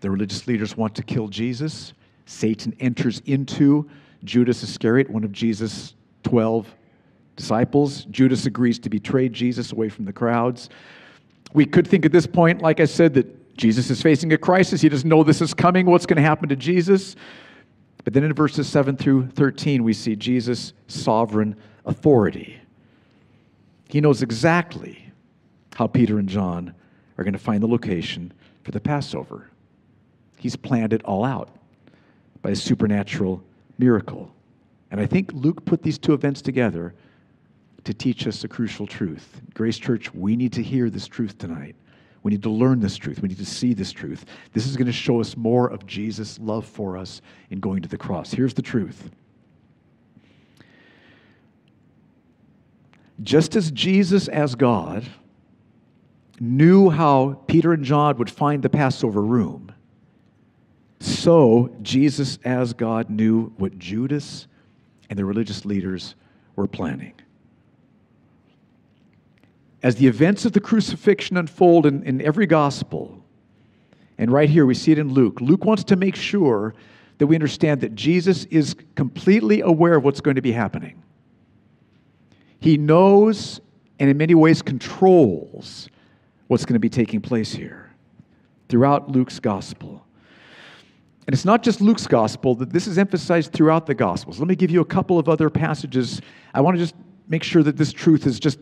The 0.00 0.10
religious 0.10 0.46
leaders 0.46 0.76
want 0.76 0.94
to 0.96 1.02
kill 1.02 1.28
Jesus. 1.28 1.92
Satan 2.26 2.74
enters 2.80 3.20
into 3.26 3.88
Judas 4.24 4.62
Iscariot, 4.62 5.10
one 5.10 5.24
of 5.24 5.32
Jesus' 5.32 5.94
12 6.24 6.74
disciples. 7.36 8.04
Judas 8.06 8.46
agrees 8.46 8.78
to 8.80 8.90
betray 8.90 9.28
Jesus 9.28 9.72
away 9.72 9.88
from 9.88 10.04
the 10.04 10.12
crowds. 10.12 10.68
We 11.52 11.66
could 11.66 11.86
think 11.86 12.04
at 12.04 12.12
this 12.12 12.26
point, 12.26 12.62
like 12.62 12.80
I 12.80 12.84
said, 12.84 13.14
that 13.14 13.56
Jesus 13.56 13.90
is 13.90 14.00
facing 14.00 14.32
a 14.32 14.38
crisis. 14.38 14.80
He 14.80 14.88
doesn't 14.88 15.08
know 15.08 15.22
this 15.22 15.42
is 15.42 15.52
coming. 15.52 15.86
What's 15.86 16.06
going 16.06 16.16
to 16.16 16.22
happen 16.22 16.48
to 16.48 16.56
Jesus? 16.56 17.16
But 18.04 18.14
then 18.14 18.24
in 18.24 18.32
verses 18.32 18.68
7 18.68 18.96
through 18.96 19.28
13, 19.30 19.84
we 19.84 19.92
see 19.92 20.16
Jesus' 20.16 20.72
sovereign 20.88 21.56
authority. 21.84 22.58
He 23.88 24.00
knows 24.00 24.22
exactly 24.22 25.12
how 25.74 25.86
Peter 25.86 26.18
and 26.18 26.28
John 26.28 26.74
are 27.18 27.24
going 27.24 27.32
to 27.32 27.38
find 27.38 27.62
the 27.62 27.68
location 27.68 28.32
for 28.62 28.70
the 28.70 28.80
Passover. 28.80 29.50
He's 30.40 30.56
planned 30.56 30.92
it 30.92 31.04
all 31.04 31.24
out 31.24 31.50
by 32.42 32.50
a 32.50 32.56
supernatural 32.56 33.42
miracle. 33.78 34.34
And 34.90 35.00
I 35.00 35.06
think 35.06 35.32
Luke 35.32 35.64
put 35.64 35.82
these 35.82 35.98
two 35.98 36.14
events 36.14 36.42
together 36.42 36.94
to 37.84 37.94
teach 37.94 38.26
us 38.26 38.42
a 38.44 38.48
crucial 38.48 38.86
truth. 38.86 39.40
Grace 39.54 39.78
Church, 39.78 40.12
we 40.14 40.36
need 40.36 40.52
to 40.54 40.62
hear 40.62 40.90
this 40.90 41.06
truth 41.06 41.38
tonight. 41.38 41.76
We 42.22 42.30
need 42.30 42.42
to 42.42 42.50
learn 42.50 42.80
this 42.80 42.96
truth. 42.96 43.22
We 43.22 43.28
need 43.28 43.38
to 43.38 43.46
see 43.46 43.72
this 43.72 43.92
truth. 43.92 44.26
This 44.52 44.66
is 44.66 44.76
going 44.76 44.86
to 44.86 44.92
show 44.92 45.20
us 45.20 45.36
more 45.36 45.68
of 45.68 45.86
Jesus' 45.86 46.38
love 46.38 46.66
for 46.66 46.96
us 46.96 47.22
in 47.50 47.60
going 47.60 47.82
to 47.82 47.88
the 47.88 47.96
cross. 47.96 48.32
Here's 48.32 48.54
the 48.54 48.62
truth. 48.62 49.10
Just 53.22 53.56
as 53.56 53.70
Jesus, 53.70 54.28
as 54.28 54.54
God, 54.54 55.06
knew 56.38 56.90
how 56.90 57.42
Peter 57.46 57.72
and 57.72 57.84
John 57.84 58.16
would 58.16 58.30
find 58.30 58.62
the 58.62 58.70
Passover 58.70 59.22
room, 59.22 59.69
so, 61.00 61.74
Jesus, 61.80 62.38
as 62.44 62.74
God, 62.74 63.08
knew 63.08 63.52
what 63.56 63.78
Judas 63.78 64.46
and 65.08 65.18
the 65.18 65.24
religious 65.24 65.64
leaders 65.64 66.14
were 66.56 66.66
planning. 66.66 67.14
As 69.82 69.96
the 69.96 70.06
events 70.06 70.44
of 70.44 70.52
the 70.52 70.60
crucifixion 70.60 71.38
unfold 71.38 71.86
in, 71.86 72.02
in 72.02 72.20
every 72.20 72.46
gospel, 72.46 73.24
and 74.18 74.30
right 74.30 74.50
here 74.50 74.66
we 74.66 74.74
see 74.74 74.92
it 74.92 74.98
in 74.98 75.12
Luke, 75.14 75.40
Luke 75.40 75.64
wants 75.64 75.84
to 75.84 75.96
make 75.96 76.14
sure 76.14 76.74
that 77.16 77.26
we 77.26 77.34
understand 77.34 77.80
that 77.80 77.94
Jesus 77.94 78.44
is 78.46 78.76
completely 78.94 79.62
aware 79.62 79.94
of 79.94 80.04
what's 80.04 80.20
going 80.20 80.36
to 80.36 80.42
be 80.42 80.52
happening. 80.52 81.02
He 82.60 82.76
knows 82.76 83.60
and 83.98 84.10
in 84.10 84.18
many 84.18 84.34
ways 84.34 84.60
controls 84.60 85.88
what's 86.48 86.66
going 86.66 86.74
to 86.74 86.80
be 86.80 86.90
taking 86.90 87.22
place 87.22 87.52
here 87.52 87.90
throughout 88.68 89.10
Luke's 89.10 89.40
gospel. 89.40 90.04
And 91.26 91.34
it's 91.34 91.44
not 91.44 91.62
just 91.62 91.80
Luke's 91.80 92.06
gospel, 92.06 92.54
that 92.56 92.72
this 92.72 92.86
is 92.86 92.98
emphasized 92.98 93.52
throughout 93.52 93.86
the 93.86 93.94
gospels. 93.94 94.38
Let 94.38 94.48
me 94.48 94.56
give 94.56 94.70
you 94.70 94.80
a 94.80 94.86
couple 94.86 95.18
of 95.18 95.28
other 95.28 95.50
passages. 95.50 96.20
I 96.54 96.60
want 96.60 96.76
to 96.76 96.82
just 96.82 96.94
make 97.28 97.42
sure 97.42 97.62
that 97.62 97.76
this 97.76 97.92
truth 97.92 98.26
is 98.26 98.40
just 98.40 98.58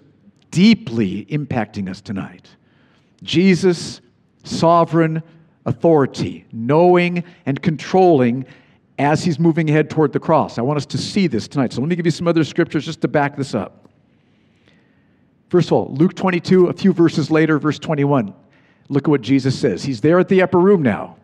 deeply 0.51 1.25
impacting 1.27 1.89
us 1.89 2.01
tonight. 2.01 2.49
Jesus, 3.23 4.01
sovereign 4.45 5.23
authority, 5.67 6.47
knowing 6.53 7.25
and 7.47 7.61
controlling 7.63 8.45
as 8.99 9.23
he's 9.23 9.39
moving 9.39 9.71
ahead 9.71 9.89
toward 9.89 10.13
the 10.13 10.21
cross. 10.21 10.59
I 10.59 10.63
want 10.63 10.77
us 10.77 10.87
to 10.87 10.99
see 10.99 11.27
this 11.27 11.47
tonight. 11.47 11.73
So 11.73 11.81
let 11.81 11.89
me 11.89 11.97
give 11.97 12.07
you 12.07 12.11
some 12.13 12.27
other 12.27 12.45
scriptures 12.45 12.85
just 12.85 13.01
to 13.03 13.09
back 13.09 13.37
this 13.37 13.55
up. 13.55 13.89
First 15.49 15.69
of 15.69 15.75
all, 15.75 15.95
Luke 15.95 16.15
22, 16.15 16.67
a 16.67 16.73
few 16.73 16.93
verses 16.93 17.31
later, 17.31 17.59
verse 17.59 17.79
21. 17.79 18.35
Look 18.89 19.05
at 19.05 19.09
what 19.09 19.21
Jesus 19.21 19.59
says. 19.59 19.85
He's 19.85 20.01
there 20.01 20.19
at 20.19 20.29
the 20.29 20.43
upper 20.43 20.59
room 20.59 20.83
now 20.83 21.17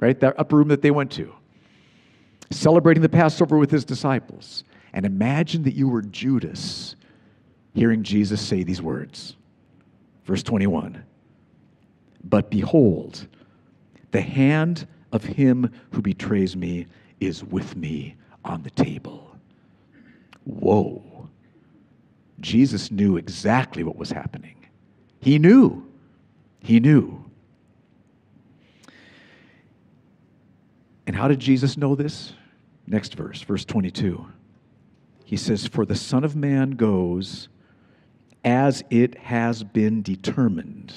right? 0.00 0.18
That 0.20 0.38
upper 0.38 0.56
room 0.56 0.68
that 0.68 0.82
they 0.82 0.90
went 0.90 1.10
to, 1.12 1.32
celebrating 2.50 3.02
the 3.02 3.08
Passover 3.08 3.58
with 3.58 3.70
his 3.70 3.84
disciples. 3.84 4.64
And 4.92 5.06
imagine 5.06 5.62
that 5.64 5.74
you 5.74 5.88
were 5.88 6.02
Judas 6.02 6.96
hearing 7.74 8.02
Jesus 8.02 8.40
say 8.40 8.62
these 8.62 8.82
words. 8.82 9.36
Verse 10.24 10.42
21 10.42 11.04
But 12.24 12.50
behold, 12.50 13.26
the 14.10 14.20
hand 14.20 14.86
of 15.12 15.24
him 15.24 15.70
who 15.92 16.02
betrays 16.02 16.56
me 16.56 16.86
is 17.20 17.44
with 17.44 17.76
me 17.76 18.16
on 18.44 18.62
the 18.62 18.70
table. 18.70 19.36
Whoa. 20.44 21.28
Jesus 22.40 22.90
knew 22.90 23.18
exactly 23.18 23.84
what 23.84 23.96
was 23.96 24.10
happening. 24.10 24.56
He 25.20 25.38
knew. 25.38 25.86
He 26.60 26.80
knew. 26.80 27.29
And 31.10 31.16
how 31.16 31.26
did 31.26 31.40
Jesus 31.40 31.76
know 31.76 31.96
this? 31.96 32.34
Next 32.86 33.16
verse, 33.16 33.42
verse 33.42 33.64
22. 33.64 34.28
He 35.24 35.36
says, 35.36 35.66
For 35.66 35.84
the 35.84 35.96
Son 35.96 36.22
of 36.22 36.36
Man 36.36 36.70
goes 36.70 37.48
as 38.44 38.84
it 38.90 39.18
has 39.18 39.64
been 39.64 40.02
determined. 40.02 40.94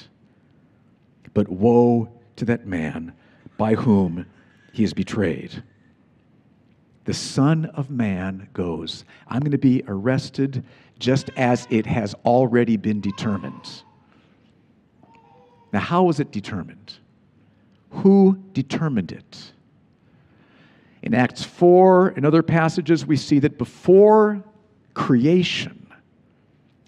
But 1.34 1.49
woe 1.49 2.10
to 2.36 2.45
that 2.45 2.67
man 2.67 3.13
by 3.58 3.73
whom 3.73 4.28
he 4.71 4.84
is 4.84 4.93
betrayed. 4.93 5.63
The 7.06 7.15
Son 7.15 7.65
of 7.73 7.89
Man 7.89 8.49
goes. 8.54 9.06
I'm 9.28 9.39
going 9.39 9.49
to 9.49 9.58
be 9.58 9.84
arrested 9.88 10.63
just 10.99 11.32
as 11.38 11.65
it 11.71 11.88
has 11.88 12.13
already 12.23 12.78
been 12.78 13.02
determined. 13.02 13.82
Now, 15.71 15.80
how 15.80 16.04
was 16.04 16.19
it 16.19 16.32
determined? 16.32 16.99
Who 17.89 18.38
determined 18.54 19.12
it? 19.12 19.53
In 21.04 21.13
Acts 21.13 21.44
4 21.44 22.10
and 22.16 22.26
other 22.26 22.42
passages, 22.42 23.06
we 23.06 23.18
see 23.18 23.39
that 23.39 23.58
before 23.58 24.42
creation, 24.94 25.86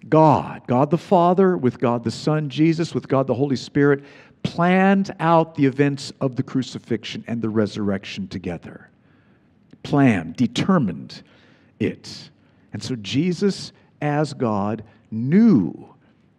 God, 0.08 0.62
God 0.68 0.90
the 0.90 0.98
Father, 0.98 1.58
with 1.58 1.80
God 1.80 2.04
the 2.04 2.12
Son, 2.12 2.50
Jesus, 2.50 2.96
with 2.96 3.10
God 3.10 3.28
the 3.28 3.34
Holy 3.34 3.58
Spirit, 3.58 4.06
planned 4.42 5.14
out 5.20 5.56
the 5.56 5.66
events 5.66 6.14
of 6.22 6.38
the 6.38 6.44
crucifixion 6.44 7.26
and 7.28 7.42
the 7.42 7.50
resurrection 7.50 8.28
together. 8.30 8.90
Planned, 9.84 10.38
determined 10.38 11.22
it. 11.80 12.30
And 12.72 12.82
so 12.82 12.96
Jesus, 12.96 13.74
as 14.02 14.34
God, 14.34 14.84
knew 15.12 15.90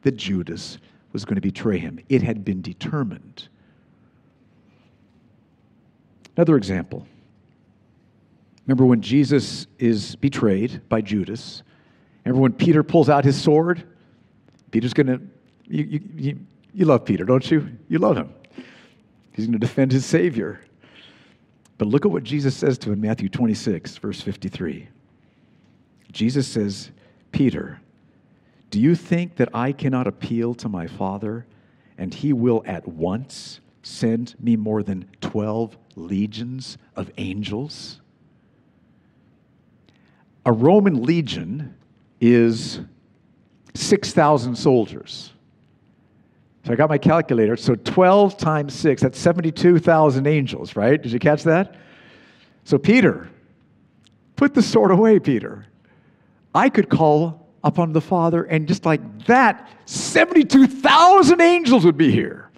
that 0.00 0.16
Judas 0.16 0.78
was 1.12 1.26
going 1.26 1.34
to 1.34 1.42
betray 1.42 1.78
him. 1.78 2.00
It 2.08 2.22
had 2.22 2.42
been 2.42 2.62
determined. 2.62 3.48
Another 6.36 6.56
example 6.56 7.06
Remember 8.66 8.84
when 8.84 9.00
Jesus 9.00 9.66
is 9.78 10.16
betrayed 10.16 10.88
by 10.88 11.00
Judas? 11.00 11.62
Remember 12.24 12.42
when 12.42 12.52
Peter 12.52 12.82
pulls 12.82 13.08
out 13.08 13.24
his 13.24 13.40
sword? 13.40 13.84
Peter's 14.72 14.92
going 14.92 15.06
to, 15.06 15.20
you, 15.68 16.00
you, 16.16 16.38
you 16.74 16.84
love 16.84 17.04
Peter, 17.04 17.24
don't 17.24 17.48
you? 17.48 17.68
You 17.88 17.98
love 17.98 18.16
him. 18.16 18.34
He's 19.32 19.46
going 19.46 19.52
to 19.52 19.58
defend 19.58 19.92
his 19.92 20.04
Savior. 20.04 20.60
But 21.78 21.88
look 21.88 22.04
at 22.04 22.10
what 22.10 22.24
Jesus 22.24 22.56
says 22.56 22.78
to 22.78 22.88
him 22.88 22.94
in 22.94 23.00
Matthew 23.02 23.28
26, 23.28 23.98
verse 23.98 24.20
53. 24.20 24.88
Jesus 26.10 26.48
says, 26.48 26.90
Peter, 27.30 27.80
do 28.70 28.80
you 28.80 28.94
think 28.94 29.36
that 29.36 29.50
I 29.54 29.72
cannot 29.72 30.06
appeal 30.06 30.54
to 30.54 30.68
my 30.68 30.86
Father 30.86 31.46
and 31.98 32.12
he 32.12 32.32
will 32.32 32.62
at 32.66 32.88
once 32.88 33.60
send 33.82 34.34
me 34.40 34.56
more 34.56 34.82
than 34.82 35.08
12 35.20 35.76
legions 35.94 36.78
of 36.96 37.10
angels? 37.18 38.00
A 40.46 40.52
Roman 40.52 41.02
legion 41.02 41.74
is 42.20 42.80
6,000 43.74 44.56
soldiers. 44.56 45.32
So 46.64 46.72
I 46.72 46.76
got 46.76 46.88
my 46.88 46.98
calculator. 46.98 47.56
So 47.56 47.74
12 47.74 48.38
times 48.38 48.72
6, 48.74 49.02
that's 49.02 49.18
72,000 49.18 50.26
angels, 50.26 50.76
right? 50.76 51.02
Did 51.02 51.12
you 51.12 51.18
catch 51.18 51.42
that? 51.42 51.74
So, 52.64 52.78
Peter, 52.78 53.28
put 54.36 54.54
the 54.54 54.62
sword 54.62 54.90
away, 54.90 55.18
Peter. 55.18 55.66
I 56.54 56.68
could 56.68 56.88
call 56.88 57.48
upon 57.62 57.92
the 57.92 58.00
Father, 58.00 58.44
and 58.44 58.66
just 58.66 58.84
like 58.86 59.26
that, 59.26 59.68
72,000 59.84 61.40
angels 61.40 61.84
would 61.84 61.96
be 61.96 62.10
here 62.10 62.50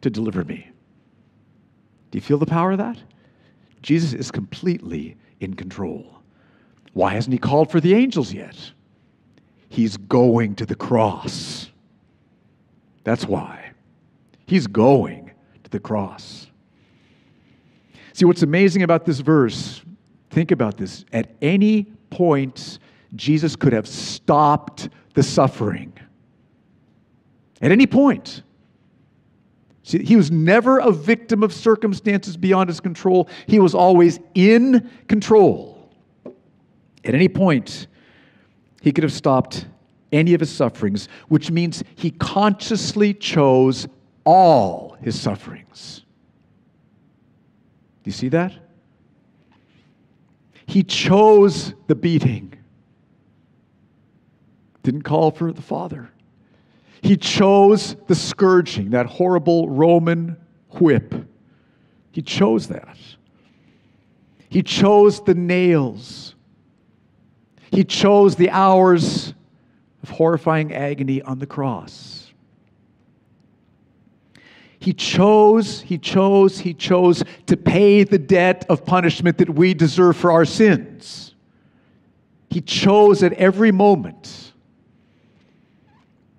to 0.00 0.10
deliver 0.10 0.44
me. 0.44 0.70
Do 2.10 2.18
you 2.18 2.22
feel 2.22 2.38
the 2.38 2.46
power 2.46 2.72
of 2.72 2.78
that? 2.78 2.98
Jesus 3.82 4.14
is 4.14 4.30
completely 4.30 5.16
in 5.40 5.54
control. 5.54 6.17
Why 6.98 7.14
hasn't 7.14 7.32
he 7.32 7.38
called 7.38 7.70
for 7.70 7.78
the 7.78 7.94
angels 7.94 8.32
yet? 8.32 8.56
He's 9.68 9.96
going 9.96 10.56
to 10.56 10.66
the 10.66 10.74
cross. 10.74 11.70
That's 13.04 13.24
why. 13.24 13.70
He's 14.46 14.66
going 14.66 15.30
to 15.62 15.70
the 15.70 15.78
cross. 15.78 16.48
See, 18.14 18.24
what's 18.24 18.42
amazing 18.42 18.82
about 18.82 19.04
this 19.04 19.20
verse, 19.20 19.80
think 20.30 20.50
about 20.50 20.76
this. 20.76 21.04
At 21.12 21.30
any 21.40 21.84
point, 22.10 22.80
Jesus 23.14 23.54
could 23.54 23.72
have 23.72 23.86
stopped 23.86 24.88
the 25.14 25.22
suffering. 25.22 25.92
At 27.62 27.70
any 27.70 27.86
point. 27.86 28.42
See, 29.84 30.02
he 30.02 30.16
was 30.16 30.32
never 30.32 30.80
a 30.80 30.90
victim 30.90 31.44
of 31.44 31.52
circumstances 31.52 32.36
beyond 32.36 32.68
his 32.68 32.80
control, 32.80 33.28
he 33.46 33.60
was 33.60 33.72
always 33.72 34.18
in 34.34 34.90
control. 35.06 35.77
At 37.04 37.14
any 37.14 37.28
point, 37.28 37.86
he 38.82 38.92
could 38.92 39.04
have 39.04 39.12
stopped 39.12 39.66
any 40.12 40.34
of 40.34 40.40
his 40.40 40.50
sufferings, 40.50 41.08
which 41.28 41.50
means 41.50 41.84
he 41.94 42.10
consciously 42.10 43.14
chose 43.14 43.86
all 44.24 44.96
his 45.00 45.18
sufferings. 45.20 46.02
Do 48.02 48.08
you 48.08 48.12
see 48.12 48.28
that? 48.28 48.52
He 50.66 50.82
chose 50.82 51.74
the 51.86 51.94
beating, 51.94 52.54
didn't 54.82 55.02
call 55.02 55.30
for 55.30 55.52
the 55.52 55.62
Father. 55.62 56.10
He 57.00 57.16
chose 57.16 57.96
the 58.06 58.14
scourging, 58.14 58.90
that 58.90 59.06
horrible 59.06 59.68
Roman 59.68 60.36
whip. 60.80 61.14
He 62.12 62.22
chose 62.22 62.68
that. 62.68 62.98
He 64.48 64.62
chose 64.62 65.22
the 65.22 65.34
nails. 65.34 66.34
He 67.70 67.84
chose 67.84 68.36
the 68.36 68.50
hours 68.50 69.34
of 70.02 70.10
horrifying 70.10 70.72
agony 70.72 71.22
on 71.22 71.38
the 71.38 71.46
cross. 71.46 72.32
He 74.80 74.92
chose, 74.92 75.80
he 75.80 75.98
chose, 75.98 76.60
he 76.60 76.72
chose 76.72 77.24
to 77.46 77.56
pay 77.56 78.04
the 78.04 78.18
debt 78.18 78.64
of 78.68 78.84
punishment 78.84 79.38
that 79.38 79.50
we 79.50 79.74
deserve 79.74 80.16
for 80.16 80.30
our 80.30 80.44
sins. 80.44 81.34
He 82.48 82.60
chose 82.60 83.22
at 83.22 83.32
every 83.34 83.72
moment. 83.72 84.52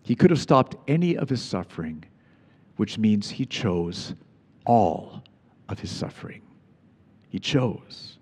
He 0.04 0.16
could 0.16 0.30
have 0.30 0.40
stopped 0.40 0.76
any 0.88 1.18
of 1.18 1.30
his 1.30 1.42
suffering, 1.42 2.04
which 2.78 2.98
means 2.98 3.30
he 3.30 3.46
chose 3.46 4.16
all 4.66 5.22
of 5.68 5.80
his 5.80 5.92
suffering. 5.92 6.42
He 7.30 7.40
chose. 7.40 8.19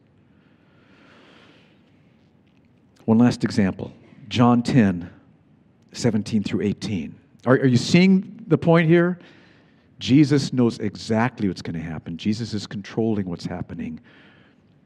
One 3.07 3.19
last 3.19 3.45
example 3.45 3.93
John 4.27 4.61
10, 4.61 5.09
17 5.93 6.43
through 6.43 6.61
18. 6.63 7.15
Are, 7.45 7.53
are 7.53 7.65
you 7.65 7.77
seeing 7.77 8.43
the 8.47 8.57
point 8.57 8.89
here? 8.89 9.17
Jesus 9.97 10.51
knows 10.51 10.77
exactly 10.79 11.47
what's 11.47 11.61
going 11.61 11.75
to 11.75 11.81
happen. 11.81 12.17
Jesus 12.17 12.53
is 12.53 12.67
controlling 12.67 13.29
what's 13.29 13.45
happening. 13.45 14.01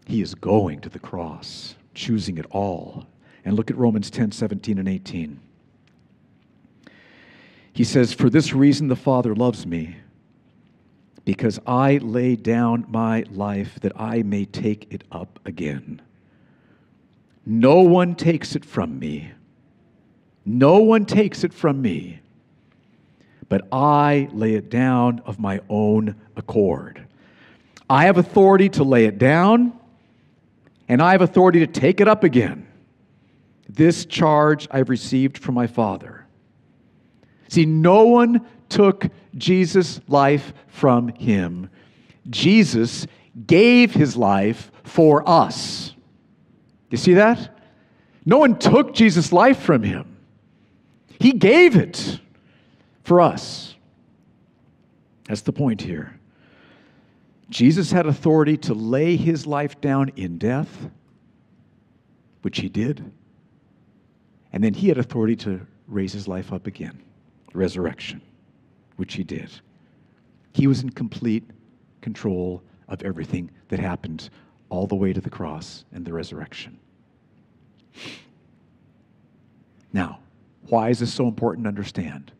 He 0.06 0.22
is 0.22 0.36
going 0.36 0.82
to 0.82 0.90
the 0.90 1.00
cross, 1.00 1.74
choosing 1.96 2.38
it 2.38 2.46
all. 2.52 3.08
And 3.44 3.56
look 3.56 3.72
at 3.72 3.78
Romans 3.78 4.12
10 4.12 4.32
17 4.34 4.78
and 4.78 4.88
18. 4.88 5.40
He 7.74 7.84
says, 7.84 8.14
For 8.14 8.30
this 8.30 8.54
reason 8.54 8.88
the 8.88 8.96
Father 8.96 9.34
loves 9.34 9.66
me, 9.66 9.98
because 11.26 11.60
I 11.66 11.98
lay 11.98 12.36
down 12.36 12.86
my 12.88 13.24
life 13.32 13.80
that 13.80 14.00
I 14.00 14.22
may 14.22 14.46
take 14.46 14.94
it 14.94 15.06
up 15.12 15.40
again. 15.44 16.04
No 17.45 17.82
one 17.82 18.15
takes 18.15 18.56
it 18.56 18.63
from 18.65 18.99
me. 18.99 19.32
No 20.45 20.77
one 20.77 21.06
takes 21.06 21.43
it 21.43 21.54
from 21.54 21.82
me, 21.82 22.19
but 23.47 23.67
I 23.71 24.27
lay 24.32 24.56
it 24.56 24.69
down 24.69 25.21
of 25.25 25.39
my 25.39 25.62
own 25.69 26.15
accord. 26.36 27.06
I 27.89 28.06
have 28.06 28.17
authority 28.17 28.69
to 28.69 28.84
lay 28.84 29.06
it 29.06 29.17
down, 29.17 29.73
and 30.88 31.01
I 31.01 31.12
have 31.12 31.21
authority 31.21 31.60
to 31.60 31.67
take 31.67 32.01
it 32.01 32.08
up 32.08 32.23
again. 32.23 32.67
This 33.69 34.06
charge 34.06 34.67
I've 34.71 34.89
received 34.89 35.38
from 35.38 35.56
my 35.56 35.67
Father. 35.67 36.25
See, 37.49 37.65
no 37.65 38.06
one 38.06 38.45
took 38.69 39.08
Jesus' 39.36 40.01
life 40.08 40.54
from 40.67 41.10
him. 41.10 41.69
Jesus 42.30 43.06
gave 43.45 43.93
his 43.93 44.17
life 44.17 44.71
for 44.84 45.27
us. 45.30 45.93
You 46.91 46.97
see 46.97 47.15
that? 47.15 47.58
No 48.25 48.38
one 48.38 48.60
took 48.60 48.93
Jesus' 48.93 49.34
life 49.34 49.60
from 49.60 49.82
him, 49.82 50.17
he 51.19 51.32
gave 51.32 51.75
it 51.75 52.19
for 53.04 53.19
us. 53.19 53.75
That's 55.25 55.41
the 55.41 55.54
point 55.54 55.82
here. 55.82 56.19
Jesus 57.49 57.91
had 57.91 58.06
authority 58.06 58.58
to 58.58 58.73
lay 58.73 59.15
his 59.15 59.45
life 59.45 59.80
down 59.82 60.10
in 60.15 60.38
death, 60.38 60.89
which 62.41 62.60
he 62.60 62.69
did. 62.69 63.12
And 64.54 64.63
then 64.63 64.73
he 64.73 64.88
had 64.88 64.97
authority 64.97 65.36
to 65.38 65.65
raise 65.88 66.13
his 66.13 66.27
life 66.27 66.51
up 66.54 66.67
again, 66.67 67.01
resurrection, 67.54 68.21
which 68.95 69.13
he 69.13 69.23
did. 69.23 69.49
He 70.54 70.67
was 70.67 70.82
in 70.82 70.89
complete 70.89 71.43
control 72.01 72.63
of 72.88 73.01
everything 73.04 73.51
that 73.69 73.80
happened 73.80 74.30
all 74.69 74.88
the 74.88 74.95
way 74.95 75.13
to 75.13 75.21
the 75.21 75.30
cross 75.30 75.86
and 75.93 76.06
the 76.06 76.13
resurrection. 76.13 76.77
Now, 79.93 80.19
why 80.67 80.89
is 80.89 80.99
this 80.99 81.13
so 81.13 81.27
important 81.27 81.65
to 81.65 81.69
understand? 81.69 82.32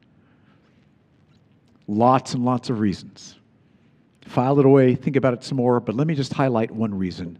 Lots 1.88 2.34
and 2.34 2.46
lots 2.46 2.70
of 2.70 2.80
reasons. 2.80 3.36
File 4.26 4.60
it 4.60 4.66
away, 4.66 4.96
think 4.96 5.16
about 5.16 5.34
it 5.34 5.44
some 5.44 5.58
more, 5.58 5.80
but 5.80 5.96
let 5.96 6.08
me 6.08 6.16
just 6.16 6.34
highlight 6.34 6.72
one 6.72 6.98
reason 6.98 7.38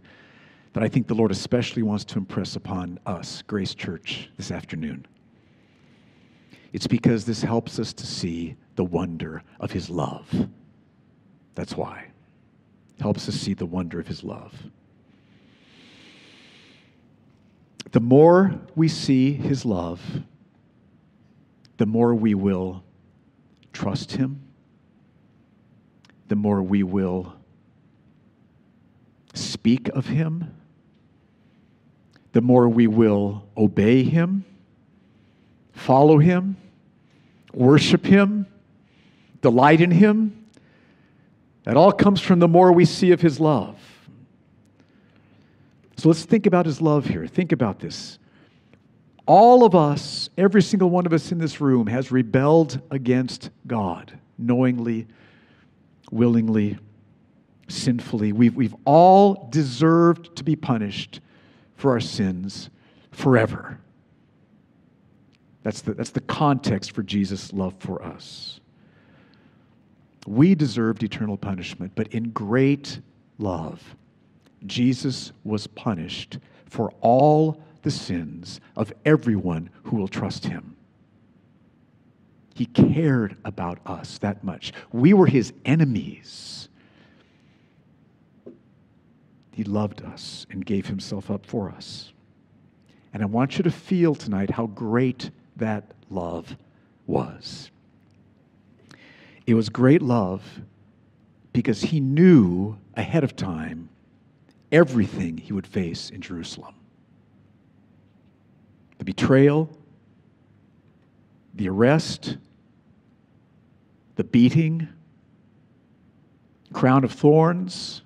that 0.72 0.82
I 0.82 0.88
think 0.88 1.06
the 1.06 1.14
Lord 1.14 1.30
especially 1.30 1.82
wants 1.82 2.04
to 2.06 2.18
impress 2.18 2.56
upon 2.56 2.98
us, 3.06 3.42
Grace 3.42 3.74
Church, 3.74 4.30
this 4.36 4.50
afternoon. 4.50 5.06
It's 6.72 6.86
because 6.86 7.24
this 7.24 7.42
helps 7.42 7.78
us 7.78 7.92
to 7.94 8.06
see 8.06 8.56
the 8.76 8.84
wonder 8.84 9.42
of 9.60 9.70
His 9.70 9.90
love. 9.90 10.48
That's 11.54 11.76
why. 11.76 12.06
Helps 13.00 13.28
us 13.28 13.34
see 13.34 13.54
the 13.54 13.66
wonder 13.66 14.00
of 14.00 14.06
His 14.06 14.24
love. 14.24 14.54
The 17.90 18.00
more 18.00 18.54
we 18.74 18.88
see 18.88 19.32
His 19.32 19.64
love, 19.64 20.00
the 21.76 21.86
more 21.86 22.14
we 22.14 22.34
will 22.34 22.84
trust 23.72 24.12
Him, 24.12 24.42
the 26.28 26.36
more 26.36 26.62
we 26.62 26.82
will 26.82 27.34
speak 29.34 29.88
of 29.88 30.06
Him, 30.06 30.54
the 32.32 32.40
more 32.40 32.68
we 32.68 32.86
will 32.86 33.46
obey 33.56 34.02
Him, 34.04 34.44
follow 35.72 36.18
Him, 36.18 36.56
worship 37.52 38.06
Him, 38.06 38.46
delight 39.42 39.80
in 39.80 39.90
Him. 39.90 40.46
That 41.64 41.76
all 41.76 41.92
comes 41.92 42.20
from 42.20 42.38
the 42.38 42.48
more 42.48 42.72
we 42.72 42.84
see 42.84 43.12
of 43.12 43.20
His 43.20 43.38
love. 43.38 43.78
So 46.02 46.08
let's 46.08 46.24
think 46.24 46.46
about 46.46 46.66
his 46.66 46.80
love 46.80 47.06
here. 47.06 47.28
Think 47.28 47.52
about 47.52 47.78
this. 47.78 48.18
All 49.24 49.64
of 49.64 49.76
us, 49.76 50.30
every 50.36 50.60
single 50.60 50.90
one 50.90 51.06
of 51.06 51.12
us 51.12 51.30
in 51.30 51.38
this 51.38 51.60
room, 51.60 51.86
has 51.86 52.10
rebelled 52.10 52.80
against 52.90 53.50
God 53.68 54.18
knowingly, 54.36 55.06
willingly, 56.10 56.76
sinfully. 57.68 58.32
We've, 58.32 58.56
we've 58.56 58.74
all 58.84 59.46
deserved 59.52 60.34
to 60.34 60.42
be 60.42 60.56
punished 60.56 61.20
for 61.76 61.92
our 61.92 62.00
sins 62.00 62.68
forever. 63.12 63.78
That's 65.62 65.82
the, 65.82 65.94
that's 65.94 66.10
the 66.10 66.20
context 66.22 66.90
for 66.90 67.04
Jesus' 67.04 67.52
love 67.52 67.74
for 67.78 68.02
us. 68.02 68.58
We 70.26 70.56
deserved 70.56 71.04
eternal 71.04 71.36
punishment, 71.36 71.92
but 71.94 72.08
in 72.08 72.30
great 72.30 72.98
love, 73.38 73.94
Jesus 74.66 75.32
was 75.44 75.66
punished 75.66 76.38
for 76.66 76.92
all 77.00 77.62
the 77.82 77.90
sins 77.90 78.60
of 78.76 78.92
everyone 79.04 79.70
who 79.84 79.96
will 79.96 80.08
trust 80.08 80.46
him. 80.46 80.76
He 82.54 82.66
cared 82.66 83.36
about 83.44 83.78
us 83.86 84.18
that 84.18 84.44
much. 84.44 84.72
We 84.92 85.14
were 85.14 85.26
his 85.26 85.52
enemies. 85.64 86.68
He 89.52 89.64
loved 89.64 90.02
us 90.02 90.46
and 90.50 90.64
gave 90.64 90.86
himself 90.86 91.30
up 91.30 91.44
for 91.44 91.70
us. 91.70 92.12
And 93.12 93.22
I 93.22 93.26
want 93.26 93.58
you 93.58 93.64
to 93.64 93.70
feel 93.70 94.14
tonight 94.14 94.50
how 94.50 94.66
great 94.66 95.30
that 95.56 95.92
love 96.08 96.56
was. 97.06 97.70
It 99.46 99.54
was 99.54 99.68
great 99.68 100.02
love 100.02 100.42
because 101.52 101.82
he 101.82 102.00
knew 102.00 102.78
ahead 102.96 103.24
of 103.24 103.36
time 103.36 103.88
everything 104.72 105.36
he 105.36 105.52
would 105.52 105.66
face 105.66 106.10
in 106.10 106.20
Jerusalem 106.20 106.74
the 108.98 109.04
betrayal, 109.04 109.68
the 111.54 111.68
arrest, 111.68 112.36
the 114.14 114.22
beating, 114.22 114.88
crown 116.72 117.02
of 117.02 117.12
thorns, 117.12 118.02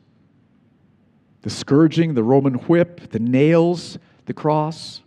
the 1.43 1.51
scourging, 1.51 2.15
the 2.15 2.23
Roman 2.23 2.55
whip, 2.55 3.11
the 3.11 3.19
nails, 3.19 3.99
the 4.25 4.33
cross. 4.33 5.03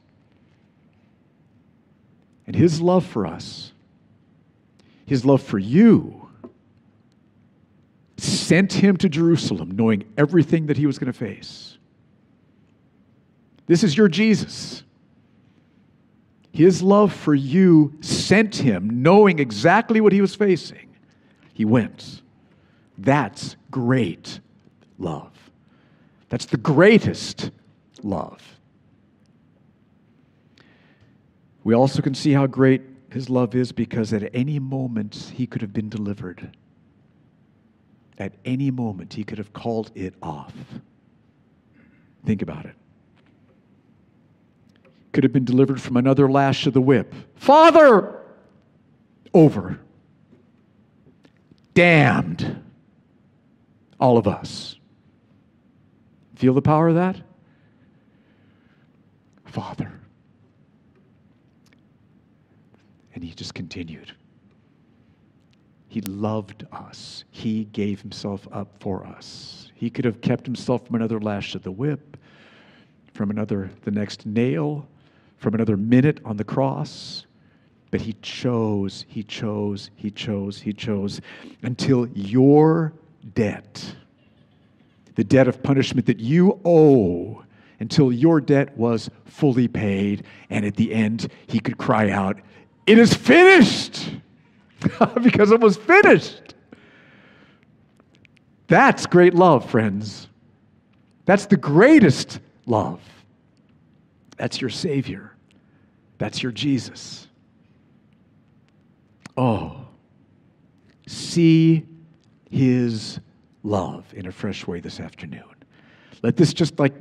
And 2.46 2.56
his 2.56 2.80
love 2.82 3.06
for 3.06 3.26
us, 3.28 3.74
his 5.06 5.26
love 5.26 5.42
for 5.42 5.60
you, 5.60 6.19
sent 8.24 8.74
him 8.74 8.98
to 8.98 9.10
Jerusalem 9.10 9.72
knowing 9.72 10.04
everything 10.18 10.68
that 10.68 10.78
he 10.78 10.86
was 10.86 10.98
going 10.98 11.12
to 11.12 11.18
face. 11.18 11.78
This 13.68 13.84
is 13.84 13.96
your 13.96 14.08
Jesus. 14.08 14.84
His 16.52 16.82
love 16.82 17.14
for 17.14 17.36
you 17.36 17.94
sent 18.02 18.56
him 18.56 19.02
knowing 19.04 19.40
exactly 19.40 20.02
what 20.02 20.12
he 20.12 20.22
was 20.22 20.36
facing. 20.36 20.96
He 21.54 21.66
went. 21.66 22.22
That's 22.98 23.56
great 23.70 24.40
love. 24.98 25.32
That's 26.30 26.46
the 26.46 26.58
greatest 26.58 27.52
love. 28.04 28.60
We 31.64 31.76
also 31.76 32.02
can 32.02 32.16
see 32.16 32.32
how 32.32 32.48
great 32.48 32.82
his 33.12 33.30
love 33.30 33.56
is 33.56 33.72
because 33.72 34.14
at 34.14 34.30
any 34.34 34.60
moment 34.60 35.32
he 35.36 35.48
could 35.48 35.62
have 35.62 35.74
been 35.74 35.90
delivered. 35.90 36.56
At 38.20 38.34
any 38.44 38.70
moment 38.70 39.14
he 39.14 39.24
could 39.24 39.38
have 39.38 39.54
called 39.54 39.92
it 39.96 40.14
off. 40.22 40.54
Think 42.26 42.42
about 42.42 42.66
it. 42.66 42.76
Could 45.14 45.24
have 45.24 45.34
been 45.34 45.46
delivered 45.46 45.82
from 45.82 45.98
another 45.98 46.30
lash 46.30 46.68
of 46.68 46.74
the 46.74 46.82
whip. 46.82 47.14
Father! 47.36 48.22
Over. 49.34 49.80
Damned. 51.74 52.62
All 54.00 54.18
of 54.18 54.28
us. 54.28 54.76
Feel 56.36 56.54
the 56.54 56.62
power 56.62 56.90
of 56.90 56.96
that? 56.96 57.22
Father. 59.46 60.00
And 63.14 63.24
he 63.24 63.32
just 63.32 63.54
continued. 63.54 64.14
He 65.90 66.02
loved 66.02 66.66
us. 66.72 67.26
He 67.32 67.66
gave 67.66 68.00
himself 68.02 68.48
up 68.52 68.76
for 68.80 69.06
us. 69.06 69.72
He 69.74 69.90
could 69.90 70.06
have 70.06 70.22
kept 70.22 70.46
himself 70.46 70.86
from 70.86 70.96
another 70.96 71.20
lash 71.20 71.56
of 71.56 71.64
the 71.64 71.72
whip, 71.72 72.16
from 73.12 73.32
another, 73.32 73.72
the 73.82 73.92
next 73.92 74.26
nail, 74.28 74.88
from 75.38 75.56
another 75.56 75.76
minute 75.76 76.20
on 76.24 76.38
the 76.38 76.44
cross. 76.44 77.26
But 77.90 78.02
he 78.02 78.14
chose, 78.22 79.06
he 79.08 79.24
chose, 79.24 79.90
he 79.96 80.12
chose, 80.12 80.62
he 80.62 80.74
chose 80.74 81.22
until 81.64 82.08
your 82.10 82.94
debt, 83.34 83.96
the 85.16 85.24
debt 85.24 85.48
of 85.48 85.64
punishment 85.64 86.06
that 86.06 86.20
you 86.20 86.62
owe, 86.64 87.44
until 87.80 88.12
your 88.12 88.40
debt 88.40 88.78
was 88.78 89.10
fully 89.26 89.68
paid. 89.68 90.24
And 90.52 90.66
at 90.66 90.76
the 90.76 90.94
end, 90.94 91.32
he 91.48 91.60
could 91.60 91.80
cry 91.80 92.12
out, 92.12 92.40
It 92.86 93.00
is 93.00 93.12
finished! 93.16 94.12
because 95.22 95.52
it 95.52 95.60
was 95.60 95.78
finished. 95.78 96.56
That's 98.68 99.06
great 99.06 99.34
love, 99.34 99.70
friends. 99.70 100.28
That's 101.26 101.48
the 101.48 101.58
greatest 101.58 102.40
love. 102.66 103.02
That's 104.38 104.62
your 104.62 104.70
Savior. 104.70 105.36
That's 106.18 106.42
your 106.44 106.52
Jesus. 106.52 107.28
Oh, 109.36 109.88
see 111.08 111.86
His 112.50 113.20
love 113.64 114.06
in 114.14 114.28
a 114.28 114.32
fresh 114.32 114.68
way 114.68 114.80
this 114.80 115.00
afternoon. 115.00 115.44
Let 116.22 116.36
this 116.36 116.54
just 116.54 116.80
like 116.80 116.94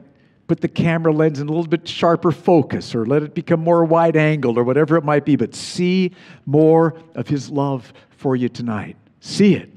put 0.48 0.62
the 0.62 0.68
camera 0.68 1.12
lens 1.12 1.38
in 1.38 1.46
a 1.46 1.52
little 1.52 1.68
bit 1.68 1.86
sharper 1.86 2.32
focus 2.32 2.94
or 2.94 3.04
let 3.04 3.22
it 3.22 3.34
become 3.34 3.60
more 3.60 3.84
wide 3.84 4.16
angled 4.16 4.56
or 4.56 4.64
whatever 4.64 4.96
it 4.96 5.04
might 5.04 5.26
be, 5.26 5.36
but 5.36 5.54
see 5.54 6.10
more 6.46 6.94
of 7.14 7.28
His 7.28 7.50
love 7.50 7.92
for 8.08 8.34
you 8.34 8.48
tonight. 8.48 8.96
See 9.20 9.54
it. 9.54 9.70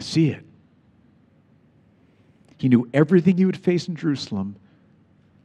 See 0.00 0.30
it. 0.30 0.44
He 2.58 2.68
knew 2.68 2.88
everything 2.92 3.38
you 3.38 3.46
would 3.46 3.56
face 3.56 3.86
in 3.86 3.94
Jerusalem, 3.94 4.56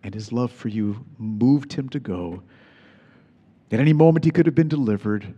and 0.02 0.16
His 0.16 0.32
love 0.32 0.52
for 0.52 0.68
you 0.68 1.06
moved 1.20 1.74
Him 1.74 1.88
to 1.90 2.00
go. 2.00 2.42
At 3.72 3.80
any 3.80 3.94
moment, 3.94 4.26
He 4.26 4.32
could 4.32 4.48
have 4.48 4.56
been 4.56 4.68
delivered, 4.68 5.36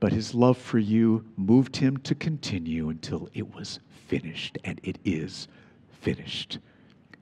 but 0.00 0.12
His 0.12 0.34
love 0.34 0.58
for 0.58 0.80
you 0.80 1.24
moved 1.36 1.76
Him 1.76 1.98
to 1.98 2.16
continue 2.16 2.88
until 2.88 3.28
it 3.34 3.54
was 3.54 3.78
finished, 4.08 4.58
and 4.64 4.80
it 4.82 4.98
is 5.04 5.46
finished. 6.00 6.58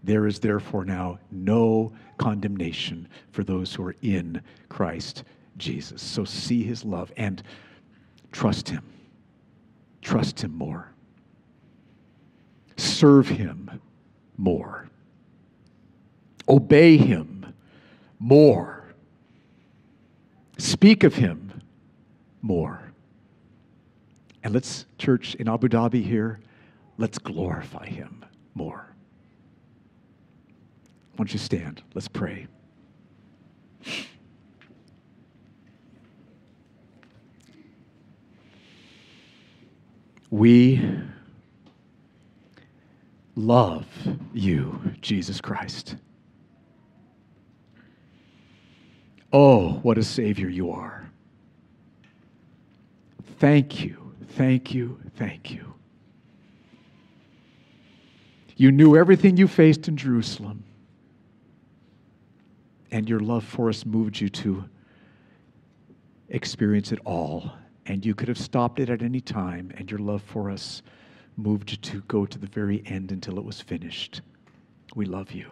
There 0.05 0.27
is 0.27 0.41
therefore 0.41 0.85
now 0.85 1.19
no 1.31 1.93
condemnation 2.19 3.09
for 3.31 3.45
those 3.45 3.75
who 3.75 3.85
are 3.85 3.97
in 4.03 4.43
Christ 4.69 5.25
Jesus. 5.57 6.03
So 6.03 6.25
see 6.25 6.63
his 6.63 6.85
love 6.85 7.13
and 7.17 7.43
trust 8.33 8.69
him. 8.69 8.85
Trust 10.01 10.43
him 10.43 10.57
more. 10.57 10.93
Serve 12.77 13.29
him 13.29 13.81
more. 14.37 14.89
Obey 16.49 16.97
him 16.97 17.55
more. 18.19 18.85
Speak 20.59 21.05
of 21.05 21.15
him 21.15 21.63
more. 22.41 22.93
And 24.43 24.53
let's, 24.53 24.87
church 24.99 25.37
in 25.37 25.49
Abu 25.49 25.69
Dhabi 25.69 26.05
here, 26.05 26.41
let's 26.99 27.19
glorify 27.19 27.87
him 27.87 28.25
more. 28.55 28.92
Why 31.23 31.27
don't 31.27 31.35
you 31.35 31.39
stand? 31.39 31.83
Let's 31.95 32.09
pray. 32.09 32.49
We 40.33 40.85
love 43.37 43.87
you, 44.35 44.81
Jesus 45.01 45.41
Christ. 45.41 45.95
Oh, 49.33 49.75
what 49.85 49.97
a 49.97 50.03
Savior 50.03 50.49
you 50.49 50.73
are. 50.73 51.09
Thank 53.39 53.85
you, 53.85 54.13
thank 54.31 54.75
you, 54.75 54.99
thank 55.15 55.53
you. 55.53 55.73
You 58.57 58.73
knew 58.73 58.97
everything 58.97 59.37
you 59.37 59.47
faced 59.47 59.87
in 59.87 59.97
Jerusalem 59.97 60.65
and 62.93 63.09
your 63.09 63.21
love 63.21 63.43
for 63.43 63.69
us 63.71 63.85
moved 63.85 64.21
you 64.21 64.29
to 64.29 64.65
experience 66.29 66.93
it 66.93 67.01
all. 67.05 67.51
And 67.87 68.07
you 68.07 68.15
could 68.15 68.29
have 68.29 68.39
stopped 68.39 68.79
it 68.79 68.91
at 68.91 69.03
any 69.03 69.21
time, 69.21 69.73
and 69.77 69.91
your 69.91 69.99
love 69.99 70.23
for 70.23 70.51
us 70.51 70.83
moved 71.37 71.73
you 71.73 71.79
to 71.79 72.03
go 72.03 72.27
to 72.27 72.39
the 72.39 72.47
very 72.47 72.83
end 72.87 73.11
until 73.11 73.39
it 73.39 73.45
was 73.45 73.61
finished. 73.61 74.21
We 74.95 75.07
love 75.07 75.33
you. 75.33 75.47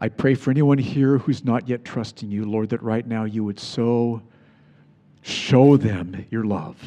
I 0.00 0.08
pray 0.08 0.34
for 0.34 0.50
anyone 0.50 0.78
here 0.78 1.18
who's 1.18 1.44
not 1.44 1.68
yet 1.68 1.84
trusting 1.84 2.30
you, 2.30 2.44
Lord, 2.44 2.70
that 2.70 2.82
right 2.82 3.06
now 3.06 3.24
you 3.24 3.44
would 3.44 3.60
so 3.60 4.22
show 5.22 5.76
them 5.76 6.24
your 6.30 6.44
love, 6.44 6.78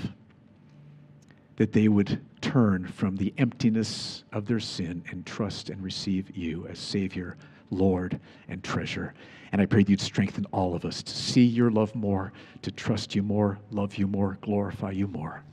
that 1.58 1.74
they 1.74 1.88
would 1.88 2.22
turn 2.42 2.88
from 2.88 3.18
the 3.18 3.34
emptiness 3.38 4.24
of 4.32 4.46
their 4.46 4.60
sin 4.60 5.04
and 5.10 5.26
trust 5.26 5.70
and 5.70 5.84
receive 5.84 6.36
you 6.36 6.68
as 6.68 6.80
Savior 6.80 7.38
Lord, 7.70 8.20
and 8.48 8.64
treasure. 8.64 9.14
And 9.52 9.62
I 9.62 9.66
pray 9.66 9.84
that 9.84 9.90
you'd 9.90 10.02
strengthen 10.02 10.46
all 10.52 10.76
of 10.76 10.86
us 10.86 11.02
to 11.04 11.16
see 11.16 11.46
your 11.46 11.72
love 11.72 11.96
more, 11.96 12.34
to 12.62 12.72
trust 12.72 13.16
you 13.16 13.24
more, 13.24 13.60
love 13.72 13.96
you 13.96 14.08
more, 14.08 14.38
glorify 14.42 14.92
you 14.92 15.08
more. 15.08 15.44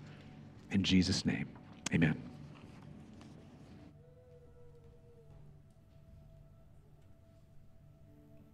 In 0.71 0.83
Jesus' 0.83 1.25
name, 1.25 1.47
amen. 1.93 2.34